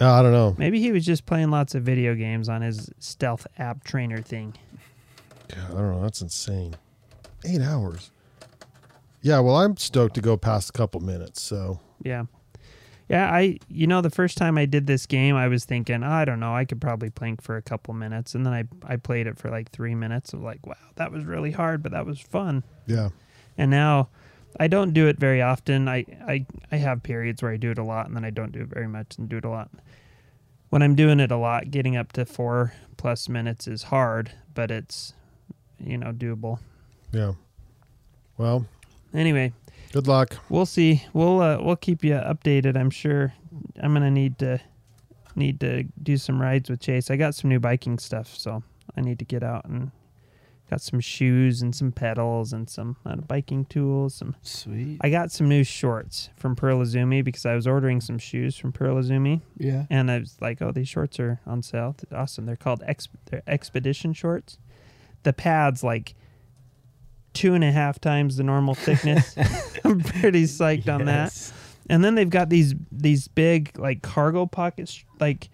Uh, 0.00 0.12
I 0.12 0.22
don't 0.22 0.32
know. 0.32 0.54
Maybe 0.58 0.80
he 0.80 0.92
was 0.92 1.04
just 1.04 1.26
playing 1.26 1.50
lots 1.50 1.74
of 1.74 1.82
video 1.82 2.14
games 2.14 2.48
on 2.48 2.62
his 2.62 2.90
stealth 2.98 3.46
ab 3.58 3.82
trainer 3.84 4.22
thing. 4.22 4.54
God, 5.48 5.58
I 5.70 5.74
don't 5.74 5.92
know. 5.92 6.02
That's 6.02 6.20
insane. 6.22 6.76
Eight 7.44 7.60
hours. 7.60 8.10
Yeah, 9.22 9.40
well, 9.40 9.56
I'm 9.56 9.76
stoked 9.76 10.14
to 10.14 10.20
go 10.20 10.36
past 10.36 10.70
a 10.70 10.72
couple 10.72 11.00
minutes. 11.00 11.42
So 11.42 11.80
Yeah. 12.02 12.24
Yeah, 13.08 13.32
I 13.32 13.58
you 13.68 13.86
know 13.86 14.00
the 14.02 14.10
first 14.10 14.36
time 14.36 14.58
I 14.58 14.66
did 14.66 14.86
this 14.86 15.06
game 15.06 15.34
I 15.34 15.48
was 15.48 15.64
thinking, 15.64 16.02
oh, 16.04 16.10
I 16.10 16.24
don't 16.26 16.40
know, 16.40 16.54
I 16.54 16.64
could 16.66 16.80
probably 16.80 17.08
plank 17.10 17.40
for 17.42 17.56
a 17.56 17.62
couple 17.62 17.94
minutes 17.94 18.34
and 18.34 18.44
then 18.44 18.52
I 18.52 18.64
I 18.86 18.96
played 18.96 19.26
it 19.26 19.38
for 19.38 19.48
like 19.50 19.70
3 19.70 19.94
minutes 19.94 20.32
of 20.34 20.42
like, 20.42 20.66
wow, 20.66 20.74
that 20.96 21.10
was 21.10 21.24
really 21.24 21.52
hard, 21.52 21.82
but 21.82 21.92
that 21.92 22.04
was 22.06 22.20
fun. 22.20 22.64
yeah, 22.86 23.08
And 23.56 23.70
now 23.70 24.08
I 24.60 24.66
don't 24.68 24.92
do 24.92 25.06
it 25.08 25.18
very 25.18 25.40
often. 25.40 25.88
I, 25.88 26.04
I 26.26 26.44
I 26.70 26.76
have 26.76 27.02
periods 27.02 27.42
where 27.42 27.52
I 27.52 27.56
do 27.56 27.70
it 27.70 27.78
a 27.78 27.82
lot 27.84 28.06
and 28.08 28.14
then 28.16 28.24
I 28.26 28.30
don't 28.30 28.52
do 28.52 28.60
it 28.60 28.68
very 28.68 28.88
much 28.88 29.16
and 29.16 29.28
do 29.28 29.38
it 29.38 29.44
a 29.44 29.50
lot. 29.50 29.70
When 30.70 30.82
I'm 30.82 30.94
doing 30.94 31.18
it 31.18 31.30
a 31.30 31.36
lot, 31.38 31.70
getting 31.70 31.96
up 31.96 32.12
to 32.12 32.26
4 32.26 32.74
plus 32.98 33.26
minutes 33.28 33.66
is 33.66 33.84
hard, 33.84 34.32
but 34.54 34.70
it's 34.70 35.14
you 35.78 35.96
know, 35.96 36.12
doable. 36.12 36.58
yeah. 37.12 37.32
Well, 38.36 38.66
Anyway, 39.14 39.52
good 39.92 40.06
luck. 40.06 40.36
we'll 40.48 40.66
see. 40.66 41.04
We'll 41.12 41.40
uh, 41.40 41.58
we'll 41.60 41.76
keep 41.76 42.04
you 42.04 42.14
updated. 42.14 42.76
I'm 42.76 42.90
sure. 42.90 43.34
I'm 43.80 43.92
gonna 43.92 44.10
need 44.10 44.38
to 44.38 44.60
need 45.34 45.60
to 45.60 45.84
do 46.02 46.16
some 46.16 46.40
rides 46.40 46.68
with 46.70 46.80
Chase. 46.80 47.10
I 47.10 47.16
got 47.16 47.34
some 47.34 47.50
new 47.50 47.60
biking 47.60 47.98
stuff, 47.98 48.36
so 48.36 48.62
I 48.96 49.00
need 49.00 49.18
to 49.20 49.24
get 49.24 49.42
out 49.42 49.64
and 49.64 49.90
got 50.68 50.80
some 50.82 51.00
shoes 51.00 51.62
and 51.62 51.74
some 51.74 51.92
pedals 51.92 52.52
and 52.52 52.68
some 52.68 52.96
uh, 53.06 53.16
biking 53.16 53.64
tools. 53.64 54.14
Some 54.14 54.36
Sweet. 54.42 54.98
I 55.00 55.10
got 55.10 55.30
some 55.30 55.48
new 55.48 55.64
shorts 55.64 56.30
from 56.36 56.54
Pearl 56.56 56.80
Izumi 56.80 57.24
because 57.24 57.46
I 57.46 57.54
was 57.54 57.66
ordering 57.66 58.00
some 58.00 58.18
shoes 58.18 58.56
from 58.56 58.72
Pearl 58.72 58.96
Izumi, 58.96 59.40
yeah. 59.56 59.86
and 59.90 60.10
I 60.10 60.18
was 60.18 60.36
like, 60.40 60.60
"Oh, 60.60 60.72
these 60.72 60.88
shorts 60.88 61.18
are 61.20 61.40
on 61.46 61.62
sale. 61.62 61.96
Awesome! 62.12 62.46
They're 62.46 62.56
called 62.56 62.82
Ex- 62.86 63.08
they're 63.30 63.42
Expedition 63.46 64.12
shorts. 64.12 64.58
The 65.22 65.32
pads 65.32 65.82
like." 65.82 66.14
Two 67.38 67.54
and 67.54 67.62
a 67.62 67.70
half 67.70 68.00
times 68.00 68.36
the 68.36 68.42
normal 68.42 68.74
thickness. 68.74 69.36
I'm 69.84 70.00
pretty 70.00 70.42
psyched 70.42 70.92
on 70.92 71.04
that. 71.04 71.52
And 71.88 72.02
then 72.02 72.16
they've 72.16 72.28
got 72.28 72.48
these 72.48 72.74
these 72.90 73.28
big 73.28 73.78
like 73.78 74.02
cargo 74.02 74.44
pockets, 74.44 75.04
like 75.20 75.48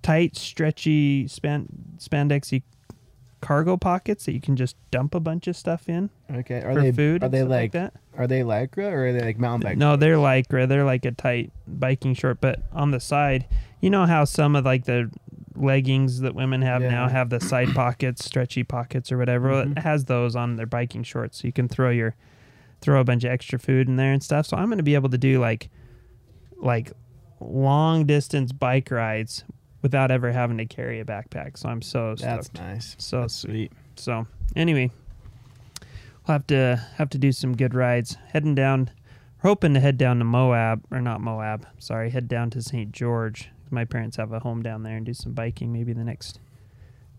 tight, 0.00 0.36
stretchy 0.36 1.28
span 1.28 1.68
spandexy 1.98 2.62
cargo 3.42 3.76
pockets 3.76 4.24
that 4.24 4.32
you 4.32 4.40
can 4.40 4.56
just 4.56 4.74
dump 4.90 5.14
a 5.14 5.20
bunch 5.20 5.46
of 5.46 5.54
stuff 5.54 5.86
in 5.88 6.08
Okay. 6.32 6.62
Are 6.62 6.72
for 6.72 6.80
they 6.80 6.92
food. 6.92 7.22
Are 7.22 7.28
they 7.28 7.40
stuff 7.40 7.50
like, 7.50 7.72
that? 7.72 7.92
Are 8.16 8.26
they 8.26 8.40
lycra 8.40 8.90
or 8.90 9.08
are 9.08 9.12
they 9.12 9.20
like 9.20 9.38
mountain 9.38 9.68
bike? 9.68 9.76
No, 9.76 9.96
they're 9.96 10.16
lycra. 10.16 10.66
They're 10.66 10.84
like 10.84 11.04
a 11.04 11.12
tight 11.12 11.52
biking 11.66 12.14
short, 12.14 12.40
but 12.40 12.62
on 12.72 12.90
the 12.90 13.00
side, 13.00 13.46
you 13.82 13.90
know 13.90 14.06
how 14.06 14.24
some 14.24 14.56
of 14.56 14.64
like 14.64 14.86
the 14.86 15.10
leggings 15.60 16.20
that 16.20 16.34
women 16.34 16.62
have 16.62 16.82
now 16.82 17.08
have 17.08 17.30
the 17.30 17.40
side 17.40 17.68
pockets, 17.74 18.24
stretchy 18.24 18.62
pockets 18.64 19.10
or 19.12 19.18
whatever. 19.18 19.50
Mhm. 19.50 19.72
It 19.76 19.82
has 19.82 20.04
those 20.06 20.36
on 20.36 20.56
their 20.56 20.66
biking 20.66 21.02
shorts, 21.02 21.40
so 21.40 21.46
you 21.46 21.52
can 21.52 21.68
throw 21.68 21.90
your 21.90 22.14
throw 22.80 23.00
a 23.00 23.04
bunch 23.04 23.24
of 23.24 23.30
extra 23.30 23.58
food 23.58 23.88
in 23.88 23.96
there 23.96 24.12
and 24.12 24.22
stuff. 24.22 24.46
So 24.46 24.56
I'm 24.56 24.66
going 24.66 24.78
to 24.78 24.84
be 24.84 24.94
able 24.94 25.08
to 25.10 25.18
do 25.18 25.40
like 25.40 25.68
like 26.60 26.92
long 27.40 28.04
distance 28.06 28.52
bike 28.52 28.90
rides 28.90 29.44
without 29.82 30.10
ever 30.10 30.32
having 30.32 30.58
to 30.58 30.66
carry 30.66 31.00
a 31.00 31.04
backpack. 31.04 31.56
So 31.58 31.68
I'm 31.68 31.82
so 31.82 32.14
That's 32.16 32.52
nice. 32.54 32.96
So 32.98 33.20
That's 33.22 33.34
sweet. 33.34 33.72
so 33.96 34.26
anyway, 34.56 34.90
we'll 35.80 36.32
have 36.34 36.46
to 36.48 36.82
have 36.96 37.10
to 37.10 37.18
do 37.18 37.32
some 37.32 37.56
good 37.56 37.74
rides. 37.74 38.16
Heading 38.32 38.54
down, 38.54 38.90
we're 39.42 39.50
hoping 39.50 39.74
to 39.74 39.80
head 39.80 39.98
down 39.98 40.18
to 40.18 40.24
Moab 40.24 40.84
or 40.90 41.00
not 41.00 41.20
Moab. 41.20 41.66
Sorry, 41.78 42.10
head 42.10 42.28
down 42.28 42.50
to 42.50 42.62
St. 42.62 42.92
George. 42.92 43.50
My 43.70 43.84
parents 43.84 44.16
have 44.16 44.32
a 44.32 44.40
home 44.40 44.62
down 44.62 44.82
there 44.82 44.96
and 44.96 45.04
do 45.06 45.14
some 45.14 45.32
biking 45.32 45.72
maybe 45.72 45.92
the 45.92 46.04
next 46.04 46.40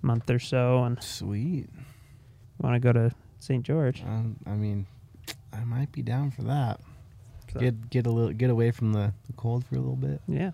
month 0.02 0.30
or 0.30 0.40
so. 0.40 0.84
And 0.84 1.02
Sweet. 1.04 1.68
want 2.60 2.76
to 2.76 2.80
go 2.80 2.92
to 2.94 3.12
St. 3.40 3.64
George. 3.64 4.04
Um, 4.04 4.38
I 4.46 4.52
mean, 4.52 4.86
I 5.54 5.64
might 5.64 5.92
be 5.92 6.02
down 6.02 6.32
for 6.32 6.44
that. 6.44 6.80
So, 7.54 7.60
Get 7.60 7.90
get 7.90 8.06
a 8.06 8.12
little 8.12 8.32
get 8.32 8.50
away 8.52 8.70
from 8.72 8.94
the, 8.94 9.12
the 9.26 9.34
cold 9.34 9.66
for 9.66 9.76
a 9.76 9.80
little 9.80 9.96
bit. 9.96 10.22
yeah. 10.28 10.52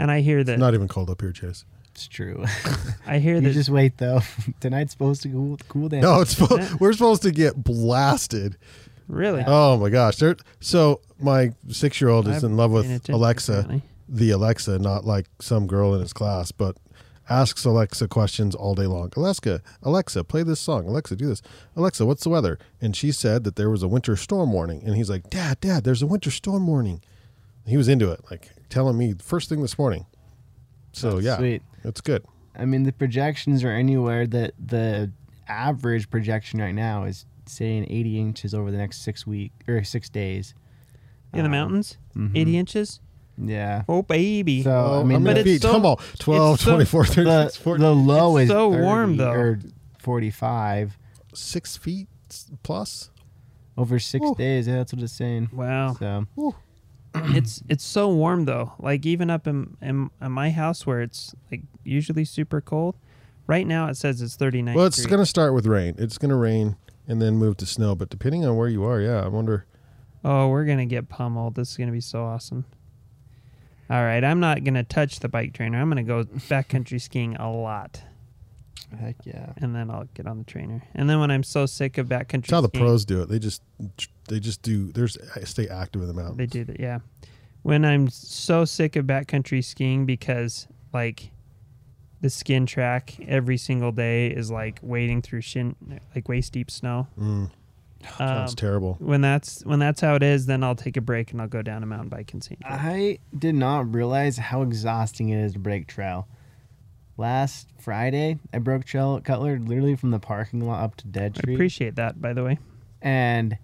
And 0.00 0.12
I 0.12 0.20
hear 0.20 0.44
that 0.44 0.52
It's 0.52 0.60
not 0.60 0.74
even 0.74 0.86
cold 0.86 1.10
up 1.10 1.20
here, 1.20 1.32
Chase. 1.32 1.64
It's 1.90 2.06
true. 2.06 2.44
I 3.06 3.18
hear 3.18 3.34
you 3.34 3.40
that 3.40 3.52
just 3.52 3.68
wait 3.68 3.98
though. 3.98 4.20
Tonight's 4.60 4.92
supposed 4.92 5.22
to 5.24 5.28
cool 5.28 5.58
cool 5.68 5.88
down. 5.88 6.02
No, 6.02 6.20
it's 6.20 6.36
spo- 6.36 6.78
we're 6.78 6.92
supposed 6.92 7.22
to 7.22 7.32
get 7.32 7.56
blasted. 7.64 8.56
really. 9.08 9.42
Oh 9.44 9.76
my 9.76 9.90
gosh! 9.90 10.16
There, 10.16 10.36
so 10.60 11.00
my 11.18 11.52
six-year-old 11.68 12.28
I 12.28 12.30
is 12.30 12.34
haven't 12.36 12.52
in 12.52 12.56
love 12.56 12.70
with 12.70 13.08
Alexa, 13.08 13.52
apparently. 13.52 13.82
The 14.08 14.30
Alexa, 14.30 14.78
not 14.78 15.04
like 15.04 15.26
some 15.40 15.66
girl 15.66 15.94
in 15.94 16.00
his 16.00 16.12
class, 16.12 16.50
but 16.52 16.76
asks 17.30 17.64
Alexa 17.64 18.08
questions 18.08 18.54
all 18.54 18.74
day 18.74 18.86
long. 18.86 19.12
Alexa, 19.16 19.60
Alexa, 19.82 20.24
play 20.24 20.42
this 20.42 20.60
song. 20.60 20.86
Alexa, 20.88 21.14
do 21.16 21.26
this. 21.26 21.42
Alexa, 21.76 22.06
what's 22.06 22.24
the 22.24 22.30
weather? 22.30 22.58
And 22.80 22.96
she 22.96 23.12
said 23.12 23.44
that 23.44 23.56
there 23.56 23.68
was 23.68 23.82
a 23.82 23.88
winter 23.88 24.16
storm 24.16 24.52
warning. 24.52 24.82
And 24.84 24.96
he's 24.96 25.10
like, 25.10 25.28
Dad, 25.28 25.60
Dad, 25.60 25.84
there's 25.84 26.00
a 26.02 26.06
winter 26.06 26.30
storm 26.30 26.66
warning. 26.66 27.02
He 27.66 27.76
was 27.76 27.86
into 27.88 28.10
it. 28.10 28.20
Like, 28.30 28.48
telling 28.70 28.96
me 28.96 29.14
first 29.22 29.48
thing 29.50 29.60
this 29.60 29.78
morning. 29.78 30.06
So 30.92 31.12
That's 31.16 31.24
yeah, 31.26 31.36
sweet. 31.36 31.62
it's 31.84 32.00
good. 32.00 32.24
I 32.56 32.64
mean, 32.64 32.84
the 32.84 32.92
projections 32.92 33.62
are 33.62 33.70
anywhere 33.72 34.26
that 34.26 34.54
the 34.58 35.12
average 35.48 36.08
projection 36.10 36.60
right 36.60 36.74
now 36.74 37.04
is 37.04 37.26
saying 37.46 37.86
80 37.90 38.20
inches 38.20 38.54
over 38.54 38.70
the 38.70 38.78
next 38.78 39.02
six 39.02 39.26
week 39.26 39.52
or 39.68 39.84
six 39.84 40.08
days. 40.08 40.54
In 41.34 41.40
the 41.40 41.44
Um, 41.44 41.50
mountains, 41.50 41.98
mhm. 42.16 42.32
80 42.34 42.56
inches. 42.56 43.00
Yeah. 43.40 43.82
Oh 43.88 44.02
baby. 44.02 44.62
So 44.62 44.70
Oh, 44.70 45.00
I 45.00 45.02
mean, 45.04 45.12
how 45.12 45.18
many 45.18 45.24
But 45.24 45.36
it's 45.38 45.44
feet? 45.48 45.62
so- 45.62 45.72
Come 45.72 45.86
on, 45.86 45.96
12, 46.18 46.54
it's 46.54 46.64
so- 46.64 46.70
24, 46.72 47.04
36, 47.06 47.56
the, 47.56 47.62
40, 47.62 47.82
the 47.82 47.94
low 47.94 48.36
It's 48.36 48.44
is 48.44 48.50
so 48.50 48.68
warm, 48.70 49.16
30 49.16 49.18
though. 49.18 49.30
or 49.32 49.58
45 50.00 50.98
six 51.34 51.76
feet 51.76 52.08
plus. 52.62 53.10
over 53.76 53.98
six 53.98 54.24
Ooh. 54.26 54.34
days. 54.34 54.66
Yeah, 54.66 54.76
that's 54.78 54.92
what 54.92 55.02
it's 55.02 55.12
saying. 55.12 55.50
wow. 55.52 55.94
So 55.98 56.26
it's 57.14 57.62
it's 57.68 57.84
so 57.84 58.12
warm 58.12 58.44
though. 58.44 58.72
Like 58.78 59.06
even 59.06 59.30
up 59.30 59.46
in, 59.46 59.76
in 59.80 60.10
in 60.20 60.32
my 60.32 60.50
house 60.50 60.84
where 60.86 61.00
it's 61.00 61.34
like 61.50 61.62
usually 61.84 62.24
super 62.24 62.60
cold. 62.60 62.96
Right 63.46 63.66
now 63.66 63.88
it 63.88 63.96
says 63.96 64.20
it's 64.20 64.36
39. 64.36 64.74
Well, 64.74 64.84
it's 64.86 65.06
going 65.06 65.20
to 65.20 65.26
start 65.26 65.54
with 65.54 65.64
rain. 65.66 65.94
It's 65.96 66.18
going 66.18 66.28
to 66.28 66.36
rain 66.36 66.76
and 67.06 67.22
then 67.22 67.36
move 67.36 67.56
to 67.58 67.66
snow. 67.66 67.94
But 67.94 68.10
depending 68.10 68.44
on 68.44 68.56
where 68.56 68.68
you 68.68 68.84
are, 68.84 69.00
yeah, 69.00 69.24
I 69.24 69.28
wonder. 69.28 69.64
Oh, 70.24 70.48
we're 70.48 70.64
gonna 70.66 70.84
get 70.84 71.08
pummeled. 71.08 71.54
This 71.54 71.70
is 71.70 71.76
gonna 71.78 71.92
be 71.92 72.00
so 72.00 72.24
awesome. 72.24 72.64
All 73.90 74.02
right, 74.02 74.22
I'm 74.22 74.40
not 74.40 74.64
gonna 74.64 74.84
touch 74.84 75.20
the 75.20 75.28
bike 75.28 75.54
trainer. 75.54 75.78
I'm 75.80 75.88
gonna 75.88 76.02
go 76.02 76.24
backcountry 76.24 77.00
skiing 77.00 77.36
a 77.36 77.50
lot, 77.50 78.02
heck 78.98 79.16
yeah. 79.24 79.52
and 79.56 79.74
then 79.74 79.90
I'll 79.90 80.08
get 80.14 80.26
on 80.26 80.38
the 80.38 80.44
trainer. 80.44 80.82
And 80.94 81.08
then 81.08 81.20
when 81.20 81.30
I'm 81.30 81.42
so 81.42 81.64
sick 81.64 81.96
of 81.96 82.06
backcountry, 82.06 82.44
It's 82.44 82.50
how 82.50 82.60
the 82.60 82.68
skiing, 82.68 82.84
pros 82.84 83.04
do 83.04 83.22
it. 83.22 83.28
They 83.28 83.38
just 83.38 83.62
they 84.28 84.40
just 84.40 84.62
do. 84.62 84.92
There's 84.92 85.16
stay 85.44 85.68
active 85.68 86.02
in 86.02 86.08
the 86.08 86.14
mountains. 86.14 86.36
They 86.36 86.46
do 86.46 86.64
that, 86.64 86.78
yeah. 86.78 86.98
When 87.62 87.84
I'm 87.84 88.08
so 88.10 88.64
sick 88.64 88.96
of 88.96 89.06
backcountry 89.06 89.64
skiing 89.64 90.04
because 90.06 90.68
like 90.92 91.30
the 92.20 92.30
skin 92.30 92.66
track 92.66 93.16
every 93.26 93.56
single 93.56 93.92
day 93.92 94.28
is 94.28 94.50
like 94.50 94.80
wading 94.82 95.22
through 95.22 95.40
shin 95.40 95.76
like 96.14 96.28
waist 96.28 96.52
deep 96.52 96.70
snow. 96.70 97.06
Mm, 97.18 97.50
sounds 98.18 98.52
Um, 98.52 98.56
terrible. 98.56 98.96
when 99.00 99.20
that's 99.20 99.64
when 99.64 99.78
that's 99.78 100.00
how 100.00 100.14
it 100.14 100.22
is, 100.22 100.46
then 100.46 100.62
I'll 100.62 100.74
take 100.76 100.96
a 100.96 101.00
break 101.00 101.32
and 101.32 101.40
I'll 101.40 101.48
go 101.48 101.62
down 101.62 101.82
a 101.82 101.86
mountain 101.86 102.08
bike 102.08 102.32
and 102.32 102.42
ski. 102.42 102.56
I 102.64 103.18
did 103.36 103.54
not 103.54 103.92
realize 103.94 104.36
how 104.38 104.62
exhausting 104.62 105.28
it 105.30 105.38
is 105.42 105.52
to 105.54 105.58
break 105.58 105.86
trail. 105.86 106.26
Last 107.16 107.68
Friday, 107.80 108.38
I 108.54 108.58
broke 108.58 108.84
trail 108.84 109.16
at 109.16 109.24
Cutler 109.24 109.58
literally 109.58 109.96
from 109.96 110.12
the 110.12 110.20
parking 110.20 110.60
lot 110.64 110.84
up 110.84 110.94
to 110.96 111.06
Dead 111.08 111.32
I 111.36 111.38
Street. 111.40 111.54
appreciate 111.54 111.96
that, 111.96 112.20
by 112.20 112.32
the 112.32 112.44
way. 112.44 112.58
and 113.02 113.56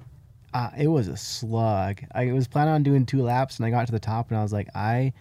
uh, 0.52 0.70
it 0.78 0.86
was 0.88 1.08
a 1.08 1.16
slug. 1.16 2.00
I 2.14 2.30
was 2.32 2.46
planning 2.46 2.74
on 2.74 2.82
doing 2.84 3.06
two 3.06 3.22
laps, 3.22 3.56
and 3.58 3.66
I 3.66 3.70
got 3.70 3.86
to 3.86 3.92
the 3.92 3.98
top, 3.98 4.30
and 4.30 4.38
I 4.38 4.42
was 4.42 4.52
like, 4.52 4.68
I, 4.74 5.12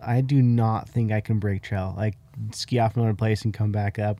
I 0.00 0.22
do 0.22 0.40
not 0.40 0.88
think 0.88 1.12
I 1.12 1.20
can 1.20 1.38
break 1.38 1.60
trail. 1.62 1.94
Like 1.96 2.14
ski 2.52 2.78
off 2.78 2.96
another 2.96 3.12
place 3.14 3.42
and 3.42 3.52
come 3.54 3.70
back 3.72 3.98
up, 3.98 4.18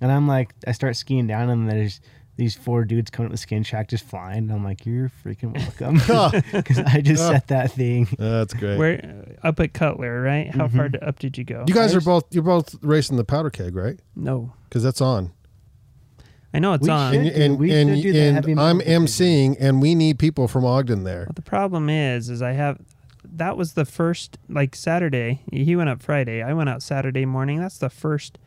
and 0.00 0.10
I'm 0.12 0.26
like, 0.28 0.52
I 0.66 0.72
start 0.72 0.94
skiing 0.96 1.26
down, 1.28 1.50
and 1.50 1.68
there's 1.70 2.00
these 2.36 2.54
four 2.56 2.84
dudes 2.84 3.10
coming 3.10 3.26
up 3.26 3.32
the 3.32 3.38
skin 3.38 3.62
track 3.62 3.88
just 3.88 4.04
flying. 4.04 4.38
And 4.38 4.52
I'm 4.52 4.64
like, 4.64 4.84
you're 4.84 5.10
freaking 5.24 5.52
welcome, 5.56 5.94
because 6.52 6.78
I 6.86 7.00
just 7.00 7.26
set 7.26 7.46
that 7.48 7.70
thing. 7.72 8.08
That's 8.18 8.52
great. 8.54 8.76
Where 8.78 9.24
uh, 9.42 9.46
up 9.48 9.60
at 9.60 9.72
Cutler, 9.72 10.20
right? 10.22 10.50
How 10.54 10.66
far 10.68 10.88
Mhm. 10.88 10.92
d 10.92 10.98
up 10.98 11.18
did 11.20 11.38
you 11.38 11.44
go? 11.44 11.64
you 11.68 11.74
guys 11.74 11.94
are 11.94 12.00
both 12.00 12.24
you're 12.34 12.42
both 12.42 12.74
racing 12.82 13.16
the 13.18 13.24
powder 13.24 13.50
keg, 13.50 13.74
right? 13.76 14.00
no, 14.16 14.52
Because 14.68 14.82
that's 14.82 15.00
on. 15.00 15.30
I 16.52 16.60
know 16.60 16.72
it's 16.74 16.84
We 16.84 16.90
on. 16.90 17.12
should 17.12 17.20
And, 17.26 17.34
do- 17.34 17.42
and, 17.42 17.58
we 17.58 17.72
and, 17.72 18.02
do 18.02 18.12
the 18.12 18.20
and 18.20 18.60
I'm 18.60 18.78
metal 18.78 18.92
emceeing, 18.92 19.56
and 19.58 19.82
we 19.82 19.94
need 19.96 20.18
people 20.20 20.46
from 20.46 20.64
Ogden 20.64 21.02
there. 21.02 21.24
But 21.26 21.34
the 21.36 21.42
problem 21.42 21.90
is, 21.90 22.30
is 22.30 22.42
I 22.42 22.52
have 22.52 22.78
that 23.24 23.56
was 23.56 23.72
the 23.72 23.84
first 23.84 24.38
like 24.48 24.76
Saturday. 24.76 25.42
He 25.50 25.74
went 25.74 25.88
up 25.88 26.00
Friday. 26.02 26.42
I 26.42 26.52
went 26.52 26.68
out 26.68 26.82
Saturday 26.82 27.26
morning. 27.26 27.58
That's 27.58 27.78
the 27.78 27.90
first 27.90 28.38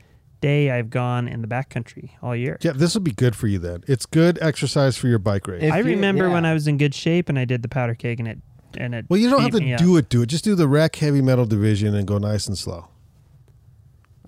day 0.41 0.71
I've 0.71 0.89
gone 0.89 1.27
in 1.27 1.41
the 1.41 1.47
backcountry 1.47 2.11
all 2.21 2.35
year. 2.35 2.57
Yeah, 2.61 2.71
this 2.73 2.93
will 2.93 3.01
be 3.01 3.11
good 3.11 3.35
for 3.35 3.47
you 3.47 3.59
then. 3.59 3.83
It's 3.87 4.05
good 4.05 4.37
exercise 4.41 4.97
for 4.97 5.07
your 5.07 5.19
bike 5.19 5.47
race. 5.47 5.63
If 5.63 5.73
I 5.73 5.79
you- 5.79 5.85
remember 5.85 6.29
when. 6.29 6.45
I 6.45 6.53
was 6.53 6.67
in 6.67 6.77
good 6.77 6.93
shape 6.95 7.29
and 7.29 7.37
I 7.37 7.45
did 7.45 7.61
the 7.61 7.67
powder 7.69 7.95
keg 7.95 8.19
and 8.19 8.27
it 8.27 8.39
and 8.77 8.93
it. 8.95 9.05
well, 9.09 9.19
you 9.19 9.29
don't 9.29 9.41
have 9.41 9.51
beat 9.51 9.59
to 9.59 9.63
me 9.65 9.73
up. 9.73 9.79
do 9.79 9.97
it. 9.97 10.09
Do 10.09 10.21
it. 10.21 10.27
Just 10.27 10.43
do 10.43 10.55
the 10.55 10.67
rec 10.67 10.95
heavy 10.97 11.21
metal 11.21 11.45
division 11.45 11.95
and 11.95 12.07
go 12.07 12.17
nice 12.17 12.47
and 12.47 12.57
slow. 12.57 12.87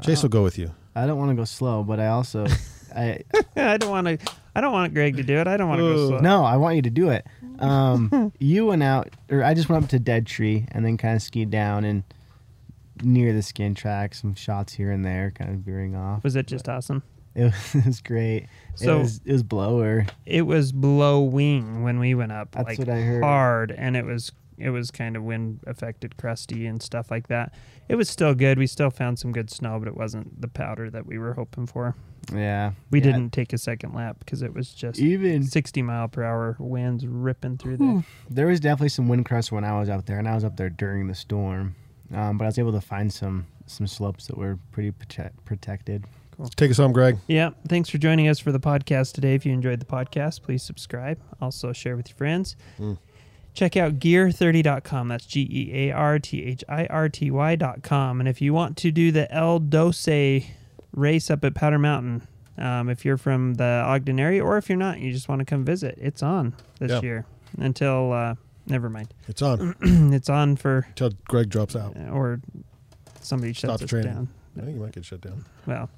Chase 0.02 0.22
will 0.24 0.30
go 0.30 0.44
with 0.44 0.58
you. 0.58 0.72
I 0.96 1.06
don't 1.06 1.18
want 1.18 1.30
to 1.32 1.36
go 1.36 1.44
slow, 1.46 1.84
but 1.84 2.00
I 2.00 2.08
also, 2.08 2.46
I 2.96 3.22
I 3.56 3.78
don't 3.78 3.90
want 3.90 4.08
to. 4.08 4.18
I 4.56 4.62
don't 4.62 4.74
want 4.74 4.94
Greg 4.94 5.16
to 5.18 5.24
do 5.24 5.38
it. 5.38 5.48
I 5.48 5.56
don't 5.58 5.70
want 5.70 5.80
to 5.80 5.86
go 5.86 6.08
slow. 6.10 6.20
No, 6.20 6.44
I 6.44 6.58
want 6.58 6.76
you 6.76 6.82
to 6.82 6.90
do 6.90 7.10
it. 7.10 7.26
Um, 7.60 8.34
you 8.40 8.66
went 8.66 8.84
out, 8.84 9.10
or 9.30 9.44
I 9.44 9.54
just 9.54 9.70
went 9.70 9.84
up 9.84 9.90
to 9.92 10.00
Dead 10.00 10.26
Tree 10.26 10.66
and 10.72 10.84
then 10.86 10.98
kind 10.98 11.16
of 11.16 11.22
skied 11.22 11.50
down 11.52 11.86
and 11.86 12.04
near 13.02 13.34
the 13.34 13.42
skin 13.42 13.76
track, 13.76 14.14
some 14.16 14.36
shots 14.36 14.74
here 14.74 14.92
and 14.92 15.06
there, 15.06 15.32
kind 15.32 15.52
of 15.52 15.58
veering 15.58 15.96
off. 15.96 16.24
Was 16.24 16.36
it 16.36 16.48
just 16.48 16.68
awesome? 16.70 17.04
It 17.36 17.44
was, 17.46 17.54
it 17.76 17.86
was 17.86 18.02
great. 18.02 18.48
So- 18.76 18.98
it 18.98 19.00
was 19.00 19.22
it 19.26 19.32
was 19.34 19.44
blower. 19.44 20.06
It 20.26 20.44
was 20.44 20.72
blowing 20.72 21.84
when 21.84 22.00
we 22.00 22.14
went 22.16 22.32
up. 22.32 22.52
That's 22.52 22.68
like 22.68 22.80
what 22.80 22.90
I 22.90 23.02
heard. 23.02 23.24
hard, 23.24 23.72
and 23.72 23.96
it 23.96 24.06
was 24.06 24.32
it 24.58 24.72
was 24.72 24.92
kind 24.92 25.16
of 25.16 25.24
wind 25.24 25.62
affected, 25.68 26.18
crusty 26.18 26.66
and 26.66 26.82
stuff 26.84 27.10
like 27.10 27.28
that. 27.30 27.54
It 27.88 27.96
was 27.96 28.10
still 28.10 28.36
good. 28.36 28.58
We 28.60 28.68
still 28.68 28.90
found 28.90 29.18
some 29.18 29.32
good 29.32 29.50
snow, 29.50 29.80
but 29.80 29.88
it 29.88 29.96
wasn't 29.96 30.42
the 30.42 30.50
powder 30.50 30.90
that 30.90 31.06
we 31.06 31.18
were 31.18 31.34
hoping 31.34 31.66
for. 31.66 31.96
Yeah, 32.34 32.74
We 32.92 33.00
Yeah. 33.00 33.06
didn't 33.06 33.32
take 33.32 33.54
a 33.54 33.58
second 33.58 33.94
lap 33.96 34.18
because 34.20 34.42
it 34.42 34.54
was 34.54 34.74
just 34.74 35.00
even. 35.00 35.44
60 35.44 35.82
mile 35.82 36.10
per 36.10 36.24
hour 36.24 36.58
winds 36.60 37.08
ripping 37.08 37.58
through 37.58 37.78
there. 37.78 38.04
There 38.30 38.48
was 38.48 38.60
definitely 38.60 38.90
some 38.90 39.08
wind 39.08 39.26
crust 39.26 39.52
when 39.54 39.64
I 39.64 39.80
was 39.80 39.88
out 39.90 40.06
there, 40.08 40.20
and 40.20 40.28
I 40.28 40.36
was 40.36 40.44
up 40.44 40.58
there 40.58 40.70
during 40.70 41.08
the 41.08 41.16
storm. 41.16 41.76
Um, 42.14 42.38
but 42.38 42.46
I 42.46 42.48
was 42.48 42.60
able 42.60 42.72
to 42.74 42.82
find 42.82 43.12
some 43.14 43.46
some 43.68 43.86
slopes 43.88 44.26
that 44.28 44.38
were 44.38 44.58
pretty 44.72 44.92
prote- 44.92 45.32
protected. 45.46 46.06
Take 46.56 46.72
us 46.72 46.78
home, 46.78 46.94
Greg. 46.94 47.18
Yeah. 47.28 47.50
Thanks 47.68 47.90
for 47.90 47.98
joining 47.98 48.28
us 48.30 48.40
for 48.40 48.52
the 48.54 48.60
podcast 48.62 49.12
today. 49.14 49.36
If 49.36 49.46
you 49.46 49.52
enjoyed 49.54 49.80
the 49.82 49.86
podcast, 49.86 50.42
please 50.42 50.64
subscribe. 50.64 51.20
Also, 51.42 51.74
share 51.74 51.96
with 51.98 52.08
your 52.10 52.16
friends. 52.16 52.56
Mm. 52.80 52.98
Check 53.54 53.76
out 53.76 54.00
gear30.com. 54.00 55.10
That's 55.10 55.26
G 55.26 55.42
E 55.52 55.72
A 55.90 55.92
R 55.92 56.18
T 56.18 56.44
H 56.46 56.64
I 56.70 56.86
R 56.86 57.10
T 57.10 57.30
Y.com. 57.30 58.20
And 58.22 58.30
if 58.30 58.42
you 58.42 58.54
want 58.54 58.78
to 58.78 58.90
do 58.92 59.12
the 59.12 59.30
El 59.34 59.60
Dose 59.60 60.08
race 60.94 61.30
up 61.30 61.44
at 61.44 61.54
Powder 61.56 61.80
Mountain, 61.80 62.28
um, 62.58 62.90
if 62.90 63.04
you're 63.06 63.18
from 63.18 63.56
the 63.56 63.84
Ogden 63.86 64.20
area, 64.20 64.44
or 64.44 64.58
if 64.58 64.70
you're 64.70 64.78
not, 64.78 65.00
you 65.00 65.12
just 65.12 65.28
want 65.30 65.40
to 65.40 65.46
come 65.46 65.64
visit, 65.66 65.98
it's 66.02 66.24
on 66.24 66.54
this 66.80 66.92
Yeah. 66.92 67.02
year 67.02 67.26
until, 67.58 68.14
uh, 68.14 68.36
never 68.70 68.90
mind. 68.90 69.14
It's 69.28 69.42
on 69.42 69.76
it's 70.14 70.30
on 70.30 70.56
for, 70.56 70.86
until 70.90 71.12
Greg 71.28 71.50
drops 71.50 71.76
out. 71.76 71.96
or 72.12 72.42
somebody 73.22 73.54
shuts 73.54 73.70
Stops 73.72 73.84
us 73.84 73.90
training. 73.90 74.14
down. 74.14 74.30
I 74.58 74.62
think 74.62 74.76
you 74.76 74.82
might 74.82 74.94
get 74.94 75.06
shut 75.06 75.22
down. 75.22 75.46
Well, 75.66 75.90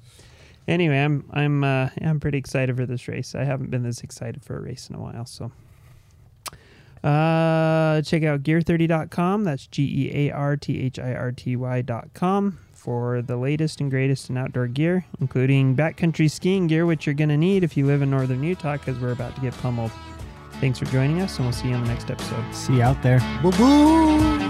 anyway, 0.68 0.98
I'm 0.98 1.24
I'm 1.32 1.64
uh, 1.64 1.88
I'm 2.00 2.20
pretty 2.20 2.38
excited 2.38 2.76
for 2.76 2.86
this 2.86 3.08
race. 3.08 3.34
I 3.34 3.44
haven't 3.44 3.70
been 3.70 3.82
this 3.82 4.00
excited 4.02 4.42
for 4.44 4.56
a 4.56 4.60
race 4.60 4.88
in 4.90 4.96
a 4.96 5.00
while. 5.00 5.24
So, 5.26 5.50
uh, 7.02 8.02
check 8.02 8.22
out 8.22 8.42
gear30.com. 8.42 9.44
That's 9.44 9.66
G 9.66 9.82
E 9.82 10.28
A 10.28 10.30
R 10.32 10.56
T 10.56 10.80
H 10.80 10.98
I 10.98 11.14
R 11.14 11.32
T 11.32 11.56
Y.com 11.56 12.58
for 12.72 13.22
the 13.22 13.36
latest 13.36 13.80
and 13.80 13.90
greatest 13.90 14.28
in 14.30 14.36
outdoor 14.36 14.66
gear, 14.66 15.04
including 15.20 15.74
backcountry 15.76 16.30
skiing 16.30 16.66
gear, 16.66 16.84
which 16.86 17.06
you're 17.06 17.14
going 17.14 17.28
to 17.30 17.36
need 17.36 17.64
if 17.64 17.76
you 17.76 17.86
live 17.86 18.02
in 18.02 18.10
northern 18.10 18.42
Utah 18.42 18.76
because 18.76 18.98
we're 18.98 19.12
about 19.12 19.34
to 19.36 19.40
get 19.40 19.54
pummeled. 19.58 19.90
Thanks 20.62 20.78
for 20.78 20.84
joining 20.84 21.20
us, 21.20 21.38
and 21.38 21.46
we'll 21.46 21.52
see 21.52 21.70
you 21.70 21.74
on 21.74 21.82
the 21.82 21.88
next 21.88 22.08
episode. 22.08 22.44
See 22.54 22.74
you 22.74 22.82
out 22.82 23.02
there. 23.02 23.18
Boo 23.42 23.50
boo. 23.50 24.41